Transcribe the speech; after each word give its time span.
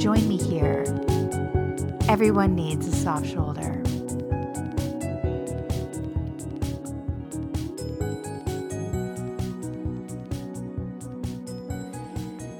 Join 0.00 0.26
me 0.26 0.38
here. 0.38 0.82
Everyone 2.08 2.54
needs 2.54 2.86
a 2.86 2.92
soft 2.92 3.26
shoulder. 3.26 3.82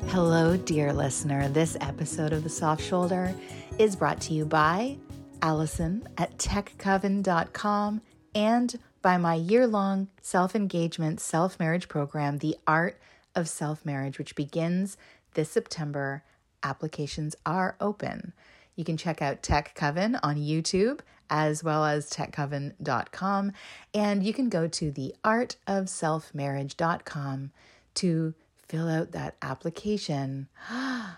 Hello, 0.09 0.59
dear 0.59 0.93
listener. 0.93 1.49
This 1.49 1.79
episode 1.81 2.35
of 2.35 2.43
The 2.43 2.51
Soft 2.51 2.83
Shoulder 2.83 3.35
is 3.79 3.97
brought 3.97 4.21
to 4.21 4.35
you 4.35 4.45
by 4.45 4.99
Allison 5.41 6.07
at 6.19 6.37
techcoven.com 6.37 8.03
and 8.35 8.79
by 9.01 9.17
my 9.17 9.37
year 9.37 9.67
long 9.67 10.09
self 10.21 10.55
engagement, 10.55 11.21
self 11.21 11.59
marriage 11.59 11.89
program, 11.89 12.37
The 12.37 12.57
Art 12.67 13.01
of 13.35 13.49
Self 13.49 13.87
Marriage, 13.87 14.19
which 14.19 14.37
begins 14.37 14.99
this 15.33 15.51
September. 15.51 16.23
Applications 16.63 17.35
are 17.45 17.77
open. 17.81 18.33
You 18.77 18.85
can 18.85 18.97
check 18.97 19.21
out 19.21 19.43
Tech 19.43 19.75
Coven 19.75 20.17
on 20.23 20.37
YouTube 20.37 21.01
as 21.31 21.63
well 21.63 21.85
as 21.85 22.11
techcoven.com. 22.11 23.53
And 23.95 24.25
you 24.25 24.33
can 24.33 24.49
go 24.49 24.67
to 24.67 24.91
the 24.91 25.15
artofselfmarriage.com 25.25 27.53
to 27.95 28.35
fill 28.67 28.89
out 28.89 29.13
that 29.13 29.37
application 29.41 30.49
and 30.69 31.15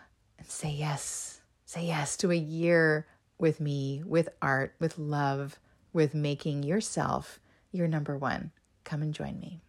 say 0.46 0.70
yes. 0.70 1.40
Say 1.64 1.86
yes 1.86 2.18
to 2.18 2.30
a 2.30 2.36
year 2.36 3.06
with 3.38 3.58
me, 3.60 4.02
with 4.04 4.28
art, 4.42 4.74
with 4.78 4.98
love, 4.98 5.58
with 5.92 6.14
making 6.14 6.62
yourself 6.62 7.40
your 7.72 7.88
number 7.88 8.16
one. 8.16 8.52
Come 8.84 9.02
and 9.02 9.12
join 9.14 9.40
me. 9.40 9.60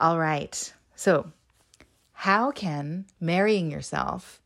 All 0.00 0.18
right. 0.18 0.74
So, 0.96 1.32
how 2.20 2.50
can 2.50 3.06
marrying 3.18 3.70
yourself 3.70 4.42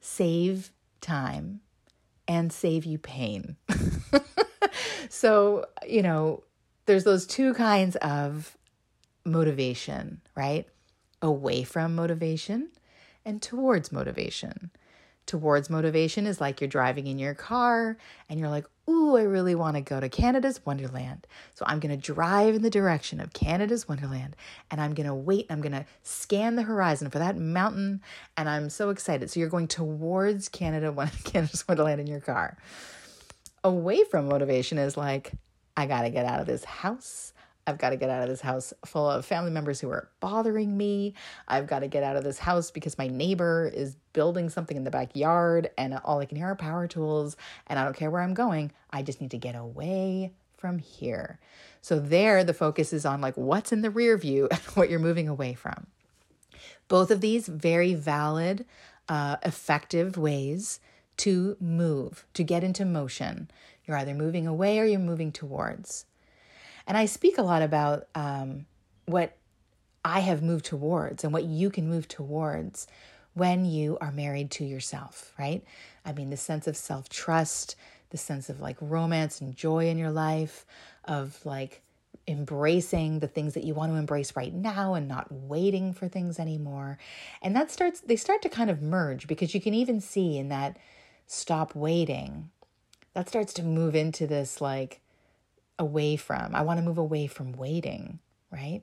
save 0.00 0.70
time 1.02 1.60
and 2.26 2.50
save 2.50 2.86
you 2.86 2.96
pain? 2.96 3.58
so, 5.10 5.66
you 5.86 6.00
know, 6.00 6.42
there's 6.86 7.04
those 7.04 7.26
two 7.26 7.52
kinds 7.52 7.94
of 7.96 8.56
motivation, 9.26 10.22
right? 10.34 10.66
Away 11.20 11.62
from 11.62 11.94
motivation 11.94 12.70
and 13.22 13.42
towards 13.42 13.92
motivation 13.92 14.70
towards 15.30 15.70
motivation 15.70 16.26
is 16.26 16.40
like 16.40 16.60
you're 16.60 16.66
driving 16.66 17.06
in 17.06 17.16
your 17.16 17.34
car 17.34 17.96
and 18.28 18.40
you're 18.40 18.48
like, 18.48 18.66
Ooh, 18.88 19.16
I 19.16 19.22
really 19.22 19.54
want 19.54 19.76
to 19.76 19.80
go 19.80 20.00
to 20.00 20.08
Canada's 20.08 20.66
Wonderland. 20.66 21.24
So 21.54 21.64
I'm 21.68 21.78
going 21.78 21.96
to 21.96 22.12
drive 22.12 22.56
in 22.56 22.62
the 22.62 22.70
direction 22.70 23.20
of 23.20 23.32
Canada's 23.32 23.88
Wonderland 23.88 24.34
and 24.72 24.80
I'm 24.80 24.92
going 24.92 25.06
to 25.06 25.14
wait. 25.14 25.46
I'm 25.48 25.60
going 25.60 25.70
to 25.70 25.86
scan 26.02 26.56
the 26.56 26.64
horizon 26.64 27.10
for 27.10 27.20
that 27.20 27.36
mountain 27.36 28.00
and 28.36 28.48
I'm 28.48 28.70
so 28.70 28.90
excited. 28.90 29.30
So 29.30 29.38
you're 29.38 29.48
going 29.48 29.68
towards 29.68 30.48
Canada, 30.48 30.92
Canada's 31.24 31.66
Wonderland 31.68 32.00
in 32.00 32.08
your 32.08 32.18
car. 32.18 32.58
Away 33.62 34.02
from 34.02 34.26
motivation 34.28 34.78
is 34.78 34.96
like, 34.96 35.30
I 35.76 35.86
got 35.86 36.02
to 36.02 36.10
get 36.10 36.26
out 36.26 36.40
of 36.40 36.46
this 36.48 36.64
house. 36.64 37.32
I've 37.70 37.78
got 37.78 37.90
to 37.90 37.96
get 37.96 38.10
out 38.10 38.22
of 38.22 38.28
this 38.28 38.40
house 38.40 38.74
full 38.84 39.08
of 39.08 39.24
family 39.24 39.52
members 39.52 39.80
who 39.80 39.90
are 39.90 40.08
bothering 40.18 40.76
me. 40.76 41.14
I've 41.46 41.68
got 41.68 41.78
to 41.78 41.88
get 41.88 42.02
out 42.02 42.16
of 42.16 42.24
this 42.24 42.40
house 42.40 42.72
because 42.72 42.98
my 42.98 43.06
neighbor 43.06 43.70
is 43.72 43.96
building 44.12 44.50
something 44.50 44.76
in 44.76 44.82
the 44.82 44.90
backyard 44.90 45.70
and 45.78 45.94
all 46.04 46.18
I 46.18 46.26
can 46.26 46.36
hear 46.36 46.48
are 46.48 46.56
power 46.56 46.88
tools 46.88 47.36
and 47.68 47.78
I 47.78 47.84
don't 47.84 47.96
care 47.96 48.10
where 48.10 48.22
I'm 48.22 48.34
going. 48.34 48.72
I 48.90 49.02
just 49.02 49.20
need 49.20 49.30
to 49.30 49.38
get 49.38 49.54
away 49.54 50.32
from 50.56 50.78
here. 50.78 51.38
So 51.80 52.00
there 52.00 52.42
the 52.42 52.52
focus 52.52 52.92
is 52.92 53.06
on 53.06 53.20
like 53.20 53.36
what's 53.36 53.70
in 53.70 53.82
the 53.82 53.90
rear 53.90 54.18
view 54.18 54.48
and 54.50 54.60
what 54.74 54.90
you're 54.90 54.98
moving 54.98 55.28
away 55.28 55.54
from. 55.54 55.86
Both 56.88 57.12
of 57.12 57.20
these 57.20 57.46
very 57.46 57.94
valid, 57.94 58.66
uh, 59.08 59.36
effective 59.44 60.18
ways 60.18 60.80
to 61.18 61.56
move, 61.60 62.26
to 62.34 62.42
get 62.42 62.64
into 62.64 62.84
motion. 62.84 63.48
You're 63.86 63.96
either 63.96 64.14
moving 64.14 64.48
away 64.48 64.80
or 64.80 64.84
you're 64.84 64.98
moving 64.98 65.30
towards. 65.30 66.06
And 66.86 66.96
I 66.96 67.06
speak 67.06 67.38
a 67.38 67.42
lot 67.42 67.62
about 67.62 68.06
um, 68.14 68.66
what 69.06 69.36
I 70.04 70.20
have 70.20 70.42
moved 70.42 70.64
towards 70.64 71.24
and 71.24 71.32
what 71.32 71.44
you 71.44 71.70
can 71.70 71.88
move 71.88 72.08
towards 72.08 72.86
when 73.34 73.64
you 73.64 73.96
are 74.00 74.12
married 74.12 74.50
to 74.52 74.64
yourself, 74.64 75.32
right? 75.38 75.62
I 76.04 76.12
mean, 76.12 76.30
the 76.30 76.36
sense 76.36 76.66
of 76.66 76.76
self 76.76 77.08
trust, 77.08 77.76
the 78.10 78.18
sense 78.18 78.48
of 78.48 78.60
like 78.60 78.76
romance 78.80 79.40
and 79.40 79.54
joy 79.54 79.88
in 79.88 79.98
your 79.98 80.10
life, 80.10 80.66
of 81.04 81.38
like 81.44 81.82
embracing 82.26 83.18
the 83.18 83.28
things 83.28 83.54
that 83.54 83.64
you 83.64 83.74
want 83.74 83.92
to 83.92 83.96
embrace 83.98 84.36
right 84.36 84.52
now 84.52 84.94
and 84.94 85.08
not 85.08 85.30
waiting 85.30 85.92
for 85.92 86.08
things 86.08 86.38
anymore. 86.38 86.98
And 87.42 87.54
that 87.56 87.70
starts, 87.70 88.00
they 88.00 88.16
start 88.16 88.42
to 88.42 88.48
kind 88.48 88.70
of 88.70 88.82
merge 88.82 89.26
because 89.26 89.54
you 89.54 89.60
can 89.60 89.74
even 89.74 90.00
see 90.00 90.38
in 90.38 90.48
that 90.48 90.76
stop 91.26 91.74
waiting, 91.74 92.50
that 93.14 93.28
starts 93.28 93.52
to 93.54 93.62
move 93.62 93.94
into 93.94 94.26
this 94.26 94.60
like, 94.60 95.00
away 95.80 96.14
from. 96.14 96.54
I 96.54 96.62
want 96.62 96.78
to 96.78 96.84
move 96.84 96.98
away 96.98 97.26
from 97.26 97.52
waiting, 97.52 98.20
right? 98.52 98.82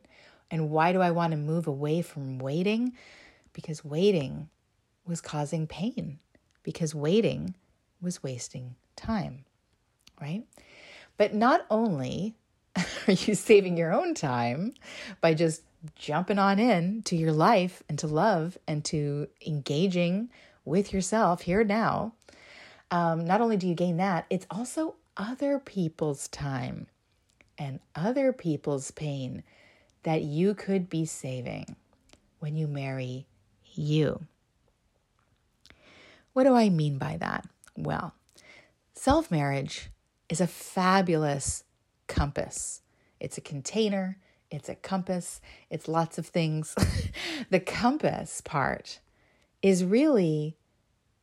And 0.50 0.70
why 0.70 0.92
do 0.92 1.00
I 1.00 1.12
want 1.12 1.32
to 1.32 1.38
move 1.38 1.68
away 1.68 2.02
from 2.02 2.40
waiting? 2.40 2.94
Because 3.54 3.86
waiting 3.86 4.50
was 5.06 5.22
causing 5.22 5.68
pain, 5.68 6.20
because 6.64 6.94
waiting 6.94 7.56
was 8.02 8.24
wasting 8.24 8.76
time, 8.96 9.46
right? 10.20 10.44
But 11.18 11.34
not 11.34 11.66
only 11.70 12.36
are 12.76 13.14
you 13.14 13.36
saving 13.36 13.78
your 13.78 13.94
own 13.94 14.14
time 14.14 14.74
by 15.22 15.34
just 15.34 15.62
jumping 15.96 16.40
on 16.40 16.60
in 16.60 17.04
to 17.04 17.16
your 17.16 17.32
life 17.32 17.84
and 17.88 18.00
to 18.00 18.08
love 18.08 18.58
and 18.68 18.84
to 18.86 19.28
engaging 19.46 20.30
with 20.66 20.92
yourself 20.92 21.42
here 21.42 21.64
now, 21.64 22.14
um, 22.90 23.26
not 23.26 23.42
only 23.42 23.58
do 23.58 23.68
you 23.68 23.76
gain 23.76 23.98
that, 23.98 24.26
it's 24.30 24.48
also 24.50 24.96
other 25.18 25.60
people's 25.60 26.28
time 26.28 26.88
and 27.58 27.80
other 27.96 28.32
people's 28.32 28.92
pain 28.92 29.44
that 30.04 30.22
you 30.22 30.54
could 30.54 30.90
be 30.90 31.06
saving 31.06 31.76
when 32.40 32.56
you 32.56 32.68
marry 32.68 33.28
you. 33.74 34.22
What 36.34 36.44
do 36.44 36.54
I 36.54 36.70
mean 36.70 36.98
by 36.98 37.18
that? 37.18 37.48
Well, 37.76 38.14
self 38.94 39.32
marriage 39.32 39.90
is 40.30 40.40
a 40.40 40.48
fabulous 40.48 41.64
compass. 42.08 42.82
It's 43.20 43.38
a 43.38 43.42
container, 43.42 44.18
it's 44.52 44.70
a 44.70 44.76
compass, 44.76 45.42
it's 45.70 45.88
lots 45.88 46.18
of 46.18 46.28
things. 46.28 46.76
the 47.50 47.60
compass 47.60 48.42
part 48.42 49.00
is 49.62 49.84
really, 49.84 50.56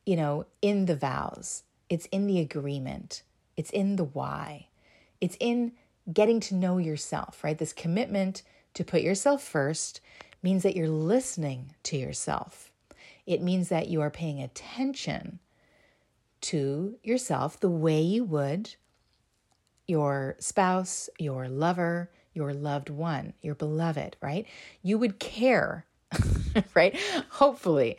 you 0.05 0.15
know, 0.15 0.45
in 0.61 0.85
the 0.85 0.95
vows, 0.95 1.63
it's 1.89 2.07
in 2.07 2.27
the 2.27 2.39
agreement, 2.39 3.23
it's 3.57 3.69
in 3.69 3.95
the 3.95 4.03
why, 4.03 4.67
it's 5.21 5.37
in 5.39 5.73
getting 6.11 6.39
to 6.39 6.55
know 6.55 6.77
yourself, 6.77 7.43
right? 7.43 7.57
This 7.57 7.73
commitment 7.73 8.43
to 8.73 8.83
put 8.83 9.01
yourself 9.01 9.41
first 9.41 10.01
means 10.43 10.63
that 10.63 10.75
you're 10.75 10.87
listening 10.87 11.73
to 11.83 11.97
yourself. 11.97 12.71
It 13.25 13.41
means 13.41 13.69
that 13.69 13.87
you 13.87 14.01
are 14.01 14.11
paying 14.11 14.41
attention 14.41 15.39
to 16.41 16.97
yourself 17.01 17.59
the 17.59 17.69
way 17.69 18.01
you 18.01 18.23
would 18.23 18.75
your 19.87 20.35
spouse, 20.39 21.09
your 21.19 21.47
lover, 21.47 22.09
your 22.33 22.53
loved 22.53 22.89
one, 22.89 23.33
your 23.41 23.55
beloved, 23.55 24.17
right? 24.21 24.45
You 24.81 24.97
would 24.97 25.19
care, 25.19 25.85
right? 26.73 26.95
Hopefully, 27.29 27.97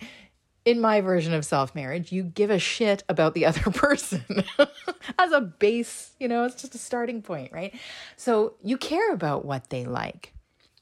in 0.67 0.81
my 0.81 1.01
version 1.01 1.33
of 1.33 1.45
self 1.45 1.75
marriage, 1.75 2.13
you 2.13 2.25
give 2.25 2.51
a 2.51 2.59
shit 2.59 3.05
about 3.09 3.33
the 3.33 3.47
other 3.47 3.71
person 3.71 4.25
as 5.19 5.33
a 5.33 5.41
base, 5.41 6.11
you 6.21 6.29
know, 6.29 6.45
it's 6.45 6.61
just 6.61 6.75
a 6.75 6.79
starting 6.79 7.23
point, 7.23 7.53
right? 7.53 7.75
So 8.17 8.55
you 8.63 8.77
care 8.77 9.13
about 9.13 9.47
what 9.47 9.71
they 9.71 9.87
like, 9.87 10.35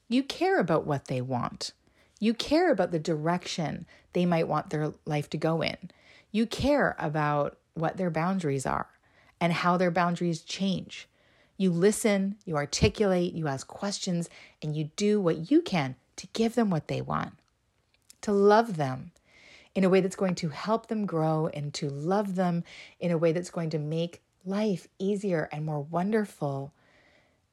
you 0.08 0.24
care 0.24 0.58
about 0.58 0.86
what 0.86 1.06
they 1.06 1.20
want, 1.20 1.72
you 2.18 2.34
care 2.34 2.72
about 2.72 2.90
the 2.90 2.98
direction 2.98 3.86
they 4.14 4.26
might 4.26 4.48
want 4.48 4.70
their 4.70 4.94
life 5.04 5.28
to 5.30 5.36
go 5.36 5.62
in, 5.62 5.76
you 6.32 6.46
care 6.46 6.96
about 6.98 7.58
what 7.74 7.96
their 7.98 8.10
boundaries 8.10 8.66
are 8.66 8.88
and 9.40 9.52
how 9.52 9.76
their 9.76 9.90
boundaries 9.90 10.40
change. 10.40 11.08
You 11.56 11.70
listen, 11.70 12.36
you 12.44 12.56
articulate, 12.56 13.34
you 13.34 13.46
ask 13.46 13.68
questions, 13.68 14.28
and 14.60 14.74
you 14.74 14.90
do 14.96 15.20
what 15.20 15.50
you 15.52 15.60
can 15.62 15.94
to 16.16 16.26
give 16.28 16.54
them 16.54 16.70
what 16.70 16.88
they 16.88 17.00
want, 17.00 17.34
to 18.22 18.32
love 18.32 18.76
them 18.76 19.12
in 19.74 19.84
a 19.84 19.88
way 19.88 20.00
that's 20.00 20.16
going 20.16 20.34
to 20.36 20.48
help 20.48 20.86
them 20.86 21.06
grow 21.06 21.48
and 21.48 21.74
to 21.74 21.88
love 21.88 22.36
them 22.36 22.64
in 23.00 23.10
a 23.10 23.18
way 23.18 23.32
that's 23.32 23.50
going 23.50 23.70
to 23.70 23.78
make 23.78 24.22
life 24.44 24.88
easier 24.98 25.48
and 25.52 25.64
more 25.64 25.80
wonderful 25.80 26.72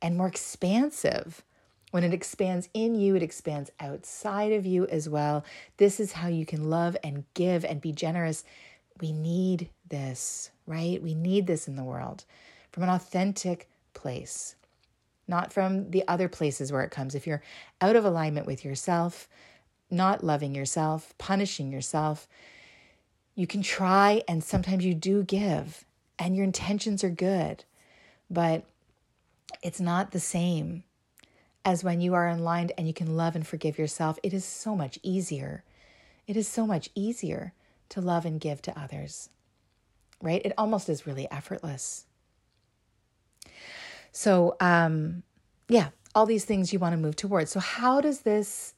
and 0.02 0.18
more 0.18 0.28
expansive. 0.28 1.44
When 1.92 2.04
it 2.04 2.14
expands 2.14 2.70
in 2.74 2.96
you, 2.96 3.16
it 3.16 3.24
expands 3.24 3.72
outside 3.80 4.54
of 4.54 4.66
you 4.66 4.88
as 4.88 5.10
well. 5.10 5.44
This 5.78 6.00
is 6.00 6.14
how 6.14 6.28
you 6.28 6.46
can 6.46 6.70
love 6.70 6.96
and 7.04 7.26
give 7.34 7.66
and 7.66 7.82
be 7.82 7.92
generous. 7.92 8.44
We 9.02 9.12
need 9.12 9.70
this, 9.90 10.52
right? 10.66 11.02
We 11.02 11.14
need 11.14 11.48
this 11.48 11.68
in 11.68 11.76
the 11.76 11.84
world 11.84 12.24
from 12.72 12.84
an 12.84 12.90
authentic 12.90 13.68
place, 13.94 14.56
not 15.28 15.52
from 15.52 15.92
the 15.92 16.08
other 16.08 16.30
places 16.30 16.72
where 16.72 16.84
it 16.84 16.92
comes. 16.92 17.14
If 17.14 17.28
you're 17.28 17.44
out 17.82 17.98
of 17.98 18.06
alignment 18.06 18.46
with 18.48 18.64
yourself, 18.64 19.28
not 19.92 20.24
loving 20.24 20.56
yourself, 20.56 21.14
punishing 21.18 21.72
yourself, 21.72 22.28
you 23.36 23.48
can 23.48 23.62
try 23.62 24.22
and 24.28 24.44
sometimes 24.44 24.86
you 24.86 24.94
do 24.94 25.24
give 25.24 25.86
and 26.20 26.36
your 26.36 26.44
intentions 26.44 27.04
are 27.04 27.10
good, 27.10 27.64
but 28.30 28.64
it's 29.64 29.80
not 29.80 30.12
the 30.12 30.20
same 30.20 30.84
as 31.64 31.84
when 31.84 32.02
you 32.02 32.14
are 32.14 32.30
aligned 32.30 32.72
and 32.78 32.88
you 32.88 32.94
can 32.94 33.16
love 33.16 33.36
and 33.36 33.46
forgive 33.46 33.78
yourself. 33.78 34.18
It 34.24 34.34
is 34.34 34.46
so 34.46 34.76
much 34.76 35.00
easier. 35.04 35.64
It 36.28 36.36
is 36.36 36.48
so 36.48 36.66
much 36.66 36.90
easier 36.96 37.54
to 37.90 38.02
love 38.02 38.26
and 38.26 38.40
give 38.40 38.62
to 38.64 38.80
others, 38.80 39.30
right? 40.22 40.42
It 40.44 40.54
almost 40.58 40.90
is 40.90 41.06
really 41.06 41.30
effortless. 41.30 42.06
So, 44.12 44.56
um, 44.60 45.24
yeah, 45.68 45.90
all 46.16 46.26
these 46.26 46.46
things 46.46 46.74
you 46.74 46.80
want 46.80 46.94
to 46.94 46.98
move 46.98 47.16
towards. 47.16 47.52
So, 47.52 47.60
how 47.60 48.02
does 48.02 48.22
this 48.22 48.74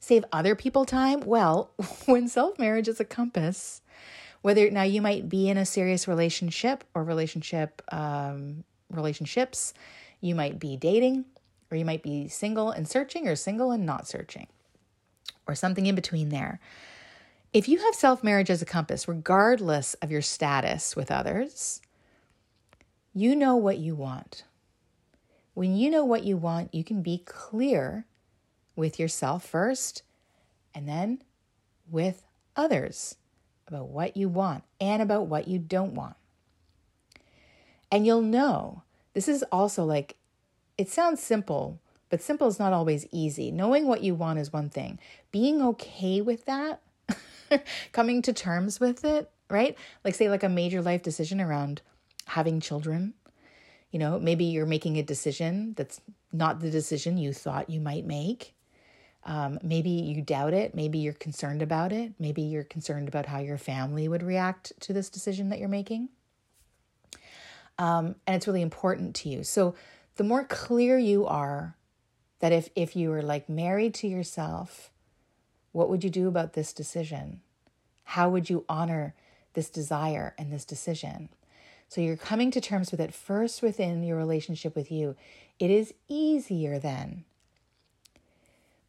save 0.00 0.24
other 0.32 0.54
people 0.54 0.84
time? 0.84 1.20
Well, 1.20 1.70
when 2.06 2.28
self 2.28 2.58
marriage 2.58 2.88
is 2.88 3.00
a 3.00 3.04
compass, 3.04 3.82
whether 4.42 4.70
now 4.70 4.82
you 4.82 5.02
might 5.02 5.28
be 5.28 5.48
in 5.48 5.56
a 5.56 5.66
serious 5.66 6.06
relationship 6.06 6.84
or 6.94 7.04
relationship 7.04 7.82
um, 7.92 8.64
relationships, 8.90 9.74
you 10.20 10.34
might 10.34 10.58
be 10.58 10.76
dating, 10.76 11.24
or 11.70 11.76
you 11.76 11.84
might 11.84 12.02
be 12.02 12.28
single 12.28 12.70
and 12.70 12.88
searching, 12.88 13.28
or 13.28 13.36
single 13.36 13.70
and 13.70 13.84
not 13.84 14.06
searching, 14.06 14.46
or 15.46 15.54
something 15.54 15.86
in 15.86 15.94
between 15.94 16.28
there. 16.28 16.60
If 17.52 17.68
you 17.68 17.78
have 17.78 17.94
self 17.94 18.22
marriage 18.22 18.50
as 18.50 18.62
a 18.62 18.66
compass, 18.66 19.08
regardless 19.08 19.94
of 19.94 20.10
your 20.10 20.22
status 20.22 20.94
with 20.94 21.10
others, 21.10 21.80
you 23.14 23.34
know 23.34 23.56
what 23.56 23.78
you 23.78 23.94
want. 23.94 24.44
When 25.54 25.74
you 25.74 25.90
know 25.90 26.04
what 26.04 26.24
you 26.24 26.36
want, 26.36 26.72
you 26.72 26.84
can 26.84 27.02
be 27.02 27.22
clear 27.24 28.06
with 28.78 28.98
yourself 28.98 29.44
first 29.44 30.02
and 30.74 30.88
then 30.88 31.20
with 31.90 32.24
others 32.56 33.16
about 33.66 33.88
what 33.88 34.16
you 34.16 34.28
want 34.28 34.62
and 34.80 35.02
about 35.02 35.26
what 35.26 35.48
you 35.48 35.58
don't 35.58 35.94
want. 35.94 36.16
And 37.90 38.06
you'll 38.06 38.22
know 38.22 38.82
this 39.14 39.28
is 39.28 39.42
also 39.50 39.84
like, 39.84 40.16
it 40.78 40.88
sounds 40.88 41.22
simple, 41.22 41.80
but 42.08 42.22
simple 42.22 42.46
is 42.46 42.58
not 42.58 42.72
always 42.72 43.06
easy. 43.10 43.50
Knowing 43.50 43.86
what 43.86 44.02
you 44.02 44.14
want 44.14 44.38
is 44.38 44.52
one 44.52 44.70
thing, 44.70 44.98
being 45.32 45.60
okay 45.60 46.20
with 46.20 46.44
that, 46.44 46.80
coming 47.92 48.22
to 48.22 48.32
terms 48.32 48.78
with 48.78 49.04
it, 49.04 49.30
right? 49.50 49.76
Like, 50.04 50.14
say, 50.14 50.30
like 50.30 50.42
a 50.44 50.48
major 50.48 50.80
life 50.80 51.02
decision 51.02 51.40
around 51.40 51.82
having 52.26 52.60
children 52.60 53.14
you 53.90 53.98
know, 53.98 54.18
maybe 54.18 54.44
you're 54.44 54.66
making 54.66 54.98
a 54.98 55.02
decision 55.02 55.74
that's 55.76 56.00
not 56.32 56.60
the 56.60 56.70
decision 56.70 57.16
you 57.16 57.32
thought 57.32 57.70
you 57.70 57.80
might 57.80 58.04
make. 58.04 58.54
Um, 59.28 59.58
maybe 59.62 59.90
you 59.90 60.22
doubt 60.22 60.54
it. 60.54 60.74
Maybe 60.74 60.98
you're 60.98 61.12
concerned 61.12 61.60
about 61.60 61.92
it. 61.92 62.14
Maybe 62.18 62.40
you're 62.40 62.64
concerned 62.64 63.08
about 63.08 63.26
how 63.26 63.40
your 63.40 63.58
family 63.58 64.08
would 64.08 64.22
react 64.22 64.72
to 64.80 64.94
this 64.94 65.10
decision 65.10 65.50
that 65.50 65.58
you're 65.58 65.68
making. 65.68 66.08
Um, 67.78 68.16
and 68.26 68.34
it's 68.34 68.46
really 68.46 68.62
important 68.62 69.14
to 69.16 69.28
you. 69.28 69.44
So 69.44 69.74
the 70.16 70.24
more 70.24 70.44
clear 70.44 70.96
you 70.96 71.26
are 71.26 71.76
that 72.40 72.52
if, 72.52 72.70
if 72.74 72.96
you 72.96 73.10
were 73.10 73.20
like 73.20 73.50
married 73.50 73.92
to 73.96 74.08
yourself, 74.08 74.90
what 75.72 75.90
would 75.90 76.02
you 76.02 76.10
do 76.10 76.26
about 76.26 76.54
this 76.54 76.72
decision? 76.72 77.42
How 78.04 78.30
would 78.30 78.48
you 78.48 78.64
honor 78.66 79.14
this 79.52 79.68
desire 79.68 80.34
and 80.38 80.50
this 80.50 80.64
decision? 80.64 81.28
So 81.90 82.00
you're 82.00 82.16
coming 82.16 82.50
to 82.52 82.62
terms 82.62 82.90
with 82.90 83.00
it 83.00 83.12
first 83.12 83.60
within 83.60 84.02
your 84.02 84.16
relationship 84.16 84.74
with 84.74 84.90
you. 84.90 85.16
It 85.58 85.70
is 85.70 85.92
easier 86.08 86.78
then 86.78 87.24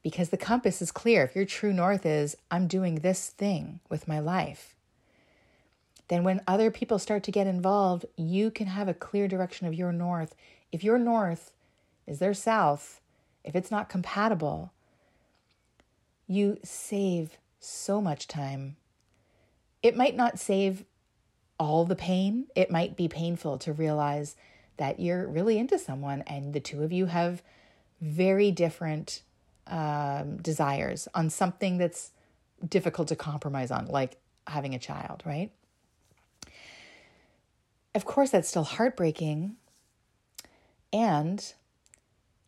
because 0.04 0.30
the 0.30 0.38
compass 0.38 0.81
is 0.81 0.92
clear. 0.92 1.24
If 1.24 1.36
your 1.36 1.46
true 1.46 1.74
north 1.74 2.06
is, 2.06 2.36
I'm 2.50 2.68
doing 2.68 2.96
this 2.96 3.30
thing 3.30 3.80
with 3.90 4.07
my 4.07 4.19
life, 4.19 4.75
then 6.07 6.24
when 6.24 6.42
other 6.48 6.72
people 6.72 7.00
start 7.00 7.24
to 7.24 7.31
get 7.31 7.48
involved, 7.48 8.06
you 8.16 8.50
can 8.50 8.68
have 8.68 8.88
a 8.88 8.94
clear 8.94 9.28
direction 9.28 9.68
of 9.68 9.74
your 9.74 9.92
north. 9.92 10.36
If 10.72 10.84
your 10.84 10.98
north 10.98 11.51
is 12.07 12.19
their 12.19 12.34
south, 12.34 13.01
if 13.44 13.56
it's 13.56 13.72
not 13.72 13.90
compatible, 13.90 14.72
you 16.28 16.57
save 16.63 17.38
so 17.60 18.01
much 18.01 18.28
time. 18.28 18.78
It 19.84 19.96
might 19.96 20.16
not 20.16 20.40
save 20.40 20.84
all 21.60 21.86
the 21.86 21.96
pain. 21.96 22.48
It 22.56 22.72
might 22.72 22.96
be 22.96 23.07
painful 23.07 23.57
to 23.60 23.74
realize 23.74 24.36
that 24.78 25.00
you're 25.00 25.28
really 25.28 25.57
into 25.57 25.78
someone 25.78 26.24
and 26.25 26.54
the 26.54 26.60
two 26.60 26.84
of 26.84 26.92
you 26.92 27.07
have 27.07 27.44
very 28.01 28.50
different 28.50 29.22
um, 29.69 30.38
desires 30.38 31.07
on 31.13 31.30
something 31.30 31.77
that's 31.77 32.12
difficult 32.68 33.07
to 33.10 33.16
compromise 33.16 33.71
on, 33.71 33.86
like 33.88 34.18
having 34.48 34.75
a 34.75 34.80
child, 34.80 35.24
right? 35.25 35.51
Of 37.95 38.06
course, 38.06 38.31
that's 38.31 38.50
still 38.50 38.63
heartbreaking. 38.63 39.56
And 40.92 41.54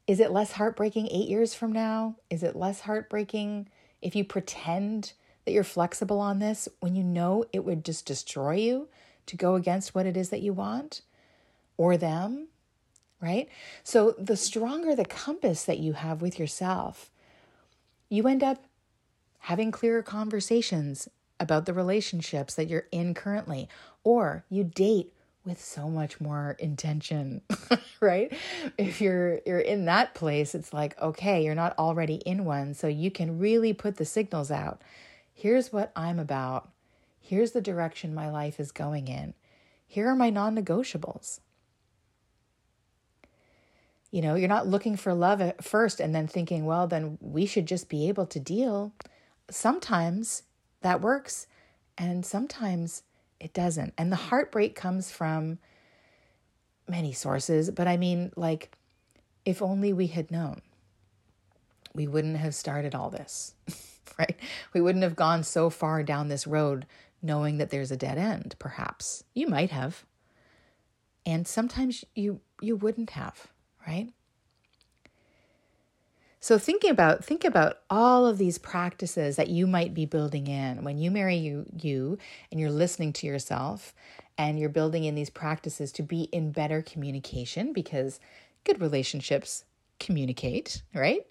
is 0.08 0.20
it 0.20 0.32
less 0.32 0.54
heartbreaking 0.54 1.08
eight 1.08 1.30
years 1.30 1.54
from 1.54 1.72
now? 1.72 2.16
Is 2.30 2.44
it 2.44 2.56
less 2.56 2.82
heartbreaking 2.82 3.68
if 4.02 4.16
you 4.16 4.24
pretend 4.24 5.14
that 5.46 5.52
you're 5.52 5.64
flexible 5.64 6.20
on 6.20 6.40
this 6.40 6.68
when 6.80 6.96
you 6.96 7.04
know 7.04 7.46
it 7.54 7.64
would 7.64 7.86
just 7.86 8.06
destroy 8.06 8.56
you 8.56 8.88
to 9.28 9.38
go 9.38 9.56
against 9.56 9.94
what 9.94 10.06
it 10.06 10.18
is 10.18 10.30
that 10.30 10.42
you 10.42 10.54
want 10.54 11.02
or 11.78 11.98
them, 11.98 12.48
right? 13.22 13.48
So 13.84 14.16
the 14.18 14.38
stronger 14.38 14.96
the 14.96 15.06
compass 15.06 15.64
that 15.66 15.80
you 15.80 15.94
have 15.94 16.22
with 16.22 16.40
yourself, 16.40 17.11
you 18.12 18.28
end 18.28 18.44
up 18.44 18.66
having 19.40 19.72
clearer 19.72 20.04
conversations 20.04 21.08
about 21.40 21.66
the 21.66 21.74
relationships 21.74 22.54
that 22.56 22.68
you're 22.68 22.88
in 22.92 23.14
currently, 23.14 23.70
or 24.04 24.44
you 24.50 24.66
date 24.66 25.14
with 25.46 25.60
so 25.60 25.90
much 25.90 26.20
more 26.22 26.56
intention, 26.60 27.42
right? 28.02 28.32
If 28.78 29.02
you're 29.02 29.40
you're 29.46 29.60
in 29.60 29.86
that 29.86 30.14
place, 30.14 30.54
it's 30.54 30.74
like, 30.74 31.00
okay, 31.02 31.44
you're 31.44 31.56
not 31.56 31.78
already 31.80 32.16
in 32.16 32.44
one, 32.44 32.74
so 32.74 32.88
you 32.88 33.10
can 33.10 33.40
really 33.40 33.74
put 33.74 33.96
the 33.96 34.06
signals 34.06 34.52
out. 34.52 34.82
Here's 35.34 35.72
what 35.72 35.92
I'm 35.96 36.20
about. 36.20 36.70
Here's 37.22 37.54
the 37.54 37.62
direction 37.62 38.14
my 38.14 38.30
life 38.30 38.60
is 38.60 38.72
going 38.72 39.08
in. 39.08 39.34
Here 39.88 40.08
are 40.10 40.16
my 40.16 40.30
non 40.30 40.56
negotiables. 40.56 41.40
You 44.12 44.22
know, 44.22 44.36
you're 44.36 44.50
not 44.50 44.68
looking 44.68 44.98
for 44.98 45.14
love 45.14 45.42
at 45.42 45.64
first 45.64 46.00
and 46.00 46.14
then 46.14 46.28
thinking, 46.28 46.66
well, 46.66 46.86
then 46.86 47.18
we 47.22 47.46
should 47.46 47.66
just 47.66 47.90
be 47.90 48.10
able 48.10 48.26
to 48.28 48.40
deal. 48.40 48.94
Sometimes 49.50 50.44
that 50.82 51.02
works, 51.02 51.48
and 51.98 52.26
sometimes 52.26 53.04
it 53.40 53.54
doesn't. 53.54 53.94
And 53.98 54.12
the 54.12 54.18
heartbreak 54.18 54.76
comes 54.76 55.12
from 55.12 55.60
many 56.88 57.14
sources, 57.14 57.72
but 57.72 57.88
I 57.88 57.98
mean, 57.98 58.32
like, 58.36 58.78
if 59.46 59.62
only 59.62 59.94
we 59.94 60.08
had 60.08 60.30
known, 60.30 60.62
we 61.94 62.08
wouldn't 62.08 62.38
have 62.38 62.54
started 62.54 62.94
all 62.94 63.10
this, 63.10 63.54
right? 64.20 64.38
We 64.74 64.82
wouldn't 64.82 65.04
have 65.04 65.16
gone 65.16 65.44
so 65.44 65.70
far 65.70 66.04
down 66.04 66.28
this 66.28 66.46
road 66.46 66.86
knowing 67.22 67.58
that 67.58 67.70
there's 67.70 67.92
a 67.92 67.98
dead 67.98 68.18
end, 68.18 68.56
perhaps. 68.60 69.24
You 69.34 69.48
might 69.48 69.72
have. 69.72 70.06
And 71.26 71.48
sometimes 71.48 72.04
you 72.16 72.42
you 72.62 72.76
wouldn't 72.76 73.12
have, 73.12 73.48
right? 73.88 74.10
So 76.40 76.58
thinking 76.58 76.90
about 76.90 77.24
think 77.24 77.46
about 77.46 77.78
all 77.90 78.26
of 78.26 78.40
these 78.40 78.58
practices 78.58 79.36
that 79.36 79.50
you 79.50 79.68
might 79.68 79.94
be 79.94 80.08
building 80.08 80.48
in 80.48 80.84
when 80.84 80.98
you 80.98 81.12
marry 81.12 81.36
you 81.36 81.68
you 81.80 82.18
and 82.50 82.60
you're 82.60 82.72
listening 82.72 83.14
to 83.14 83.28
yourself 83.28 83.94
and 84.40 84.60
you're 84.60 84.70
building 84.70 85.04
in 85.04 85.14
these 85.14 85.30
practices 85.30 85.92
to 85.92 86.04
be 86.04 86.24
in 86.32 86.52
better 86.52 86.82
communication 86.82 87.74
because 87.74 88.20
good 88.64 88.82
relationships 88.82 89.66
communicate, 90.00 90.82
right? 90.96 91.28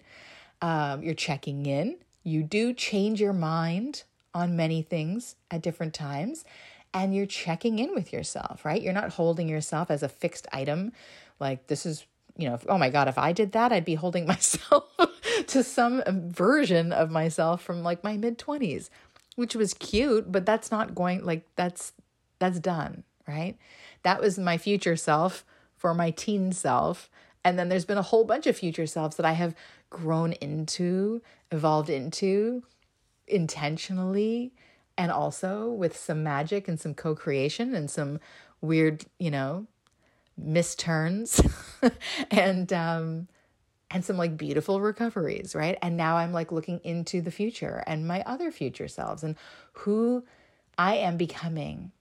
Um, 0.61 1.03
you're 1.03 1.13
checking 1.13 1.65
in. 1.65 1.97
You 2.23 2.43
do 2.43 2.73
change 2.73 3.19
your 3.19 3.33
mind 3.33 4.03
on 4.33 4.55
many 4.55 4.81
things 4.81 5.35
at 5.49 5.61
different 5.61 5.93
times 5.93 6.45
and 6.93 7.13
you're 7.15 7.25
checking 7.25 7.79
in 7.79 7.93
with 7.93 8.13
yourself, 8.13 8.63
right? 8.63 8.81
You're 8.81 8.93
not 8.93 9.11
holding 9.11 9.49
yourself 9.49 9.91
as 9.91 10.03
a 10.03 10.09
fixed 10.09 10.47
item 10.53 10.93
like 11.39 11.67
this 11.67 11.85
is, 11.85 12.05
you 12.37 12.49
know, 12.49 12.59
oh 12.67 12.77
my 12.77 12.89
god, 12.89 13.07
if 13.07 13.17
I 13.17 13.33
did 13.33 13.51
that, 13.53 13.71
I'd 13.71 13.85
be 13.85 13.95
holding 13.95 14.25
myself 14.33 14.85
to 15.47 15.63
some 15.63 16.03
um, 16.05 16.29
version 16.29 16.91
of 16.93 17.11
myself 17.11 17.61
from 17.61 17.83
like 17.83 18.03
my 18.03 18.17
mid 18.17 18.37
20s. 18.37 18.89
which 19.35 19.55
was 19.55 19.73
cute, 19.73 20.31
but 20.31 20.45
that's 20.45 20.71
not 20.71 20.95
going 20.95 21.23
like 21.25 21.45
that's 21.55 21.93
that's 22.39 22.59
done, 22.59 23.03
right? 23.27 23.57
That 24.03 24.21
was 24.21 24.37
my 24.37 24.57
future 24.57 24.95
self 24.95 25.45
for 25.77 25.93
my 25.93 26.11
teen 26.11 26.51
self. 26.51 27.09
And 27.43 27.57
then 27.57 27.69
there's 27.69 27.85
been 27.85 27.97
a 27.97 28.03
whole 28.03 28.23
bunch 28.23 28.45
of 28.45 28.55
future 28.55 28.85
selves 28.85 29.15
that 29.15 29.25
I 29.25 29.31
have 29.31 29.55
grown 29.89 30.33
into, 30.33 31.21
evolved 31.51 31.89
into 31.89 32.63
intentionally, 33.27 34.53
and 34.97 35.11
also 35.11 35.69
with 35.69 35.97
some 35.97 36.23
magic 36.23 36.67
and 36.67 36.79
some 36.79 36.93
co 36.93 37.15
creation 37.15 37.73
and 37.73 37.89
some 37.89 38.19
weird, 38.61 39.05
you 39.17 39.31
know, 39.31 39.65
misturns 40.39 41.41
and, 42.31 42.71
um, 42.73 43.27
and 43.89 44.05
some 44.05 44.17
like 44.17 44.37
beautiful 44.37 44.81
recoveries, 44.81 45.53
right? 45.53 45.77
And 45.81 45.97
now 45.97 46.17
I'm 46.17 46.31
like 46.31 46.51
looking 46.51 46.79
into 46.83 47.21
the 47.21 47.31
future 47.31 47.83
and 47.85 48.07
my 48.07 48.21
other 48.25 48.51
future 48.51 48.87
selves 48.87 49.23
and 49.23 49.35
who 49.73 50.23
I 50.77 50.95
am 50.95 51.17
becoming 51.17 51.91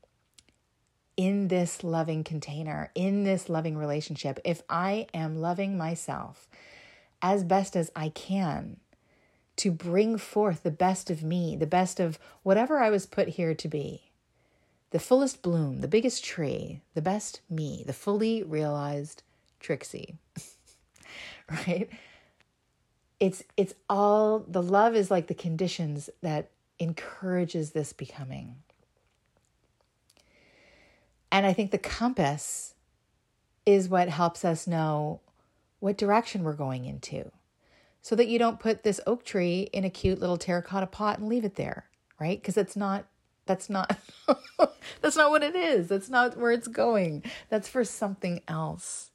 in 1.17 1.49
this 1.49 1.85
loving 1.85 2.25
container, 2.25 2.91
in 2.95 3.25
this 3.25 3.49
loving 3.49 3.77
relationship. 3.77 4.39
If 4.45 4.63
I 4.71 5.07
am 5.13 5.37
loving 5.37 5.77
myself 5.77 6.49
as 7.21 7.45
best 7.45 7.77
as 7.77 7.91
I 7.95 8.09
can 8.09 8.79
to 9.57 9.71
bring 9.71 10.17
forth 10.17 10.63
the 10.63 10.71
best 10.71 11.11
of 11.11 11.23
me, 11.23 11.57
the 11.57 11.67
best 11.67 12.01
of 12.01 12.19
whatever 12.43 12.79
I 12.79 12.89
was 12.89 13.05
put 13.05 13.29
here 13.29 13.55
to 13.55 13.69
be, 13.69 14.10
the 14.91 14.99
fullest 14.99 15.43
bloom, 15.43 15.81
the 15.81 15.89
biggest 15.89 16.25
tree, 16.25 16.83
the 16.95 17.03
best 17.03 17.41
me, 17.49 17.85
the 17.87 17.93
fully 17.93 18.43
realized 18.43 19.23
Trixie. 19.61 20.17
right? 21.51 21.89
It's 23.19 23.45
it's 23.57 23.75
all 23.89 24.41
the 24.41 24.63
love 24.63 24.97
is 24.97 25.11
like 25.11 25.27
the 25.27 25.35
conditions 25.35 26.11
that 26.23 26.51
encourages 26.79 27.71
this 27.71 27.93
becoming. 27.93 28.57
And 31.31 31.47
I 31.47 31.53
think 31.53 31.71
the 31.71 31.79
compass 31.79 32.75
is 33.65 33.89
what 33.89 34.09
helps 34.09 34.45
us 34.45 34.67
know 34.67 35.21
what 35.79 35.97
direction 35.97 36.43
we're 36.43 36.55
going 36.55 36.87
into 36.87 37.31
so 38.03 38.17
that 38.17 38.29
you 38.29 38.39
don't 38.39 38.59
put 38.59 38.83
this 38.83 39.01
oak 39.07 39.25
tree 39.25 39.69
in 39.73 39.85
a 39.85 39.91
cute 39.91 40.19
little 40.19 40.39
terracotta 40.39 40.87
pot 40.87 41.19
and 41.19 41.29
leave 41.29 41.45
it 41.45 41.57
there, 41.57 41.85
right? 42.19 42.41
Because 42.41 42.57
it's 42.57 42.77
not 42.77 43.05
that's 43.50 43.69
not 43.69 43.99
that's 45.00 45.16
not 45.16 45.30
what 45.30 45.42
it 45.42 45.57
is. 45.57 45.88
That's 45.88 46.09
not 46.09 46.37
where 46.37 46.52
it's 46.52 46.69
going. 46.69 47.25
That's 47.49 47.69
for 47.69 47.85
something 47.85 48.42
else. 48.47 49.11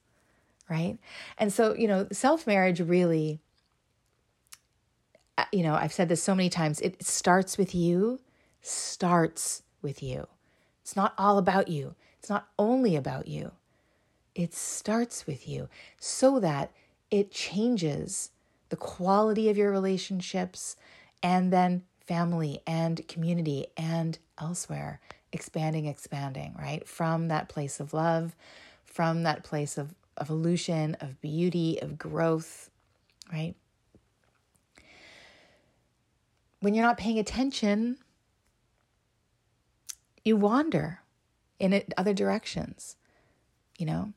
Right? 0.69 0.97
And 1.37 1.53
so, 1.53 1.73
you 1.73 1.87
know, 1.87 2.07
self-marriage 2.11 2.81
really 2.81 3.39
uh, 5.37 5.45
you 5.53 5.63
know, 5.63 5.75
I've 5.75 5.93
said 5.93 6.09
this 6.09 6.21
so 6.21 6.35
many 6.35 6.49
times, 6.49 6.81
it 6.81 7.01
starts 7.03 7.57
with 7.57 7.73
you, 7.73 8.19
starts 8.61 9.63
with 9.81 10.03
you. 10.03 10.27
It's 10.81 10.95
not 10.95 11.13
all 11.17 11.37
about 11.37 11.67
you. 11.67 11.95
It's 12.19 12.29
not 12.29 12.47
only 12.57 12.95
about 12.95 13.27
you. 13.27 13.51
It 14.33 14.53
starts 14.53 15.25
with 15.25 15.47
you 15.47 15.69
so 15.99 16.39
that 16.39 16.71
it 17.11 17.31
changes 17.31 18.31
the 18.69 18.75
quality 18.75 19.49
of 19.49 19.57
your 19.57 19.71
relationships 19.71 20.75
and 21.21 21.51
then 21.53 21.83
family 22.05 22.61
and 22.65 23.07
community 23.07 23.67
and 23.75 24.19
elsewhere, 24.39 24.99
expanding, 25.31 25.85
expanding, 25.85 26.55
right? 26.57 26.87
From 26.87 27.27
that 27.27 27.49
place 27.49 27.79
of 27.79 27.93
love, 27.93 28.35
from 28.85 29.23
that 29.23 29.43
place 29.43 29.77
of 29.77 29.93
evolution, 30.19 30.95
of 31.01 31.19
beauty, 31.21 31.79
of 31.81 31.97
growth, 31.97 32.69
right? 33.31 33.55
When 36.61 36.73
you're 36.73 36.85
not 36.85 36.97
paying 36.97 37.19
attention, 37.19 37.97
you 40.23 40.35
wander 40.35 41.01
in 41.59 41.83
other 41.97 42.13
directions, 42.13 42.95
you 43.77 43.85
know? 43.85 44.13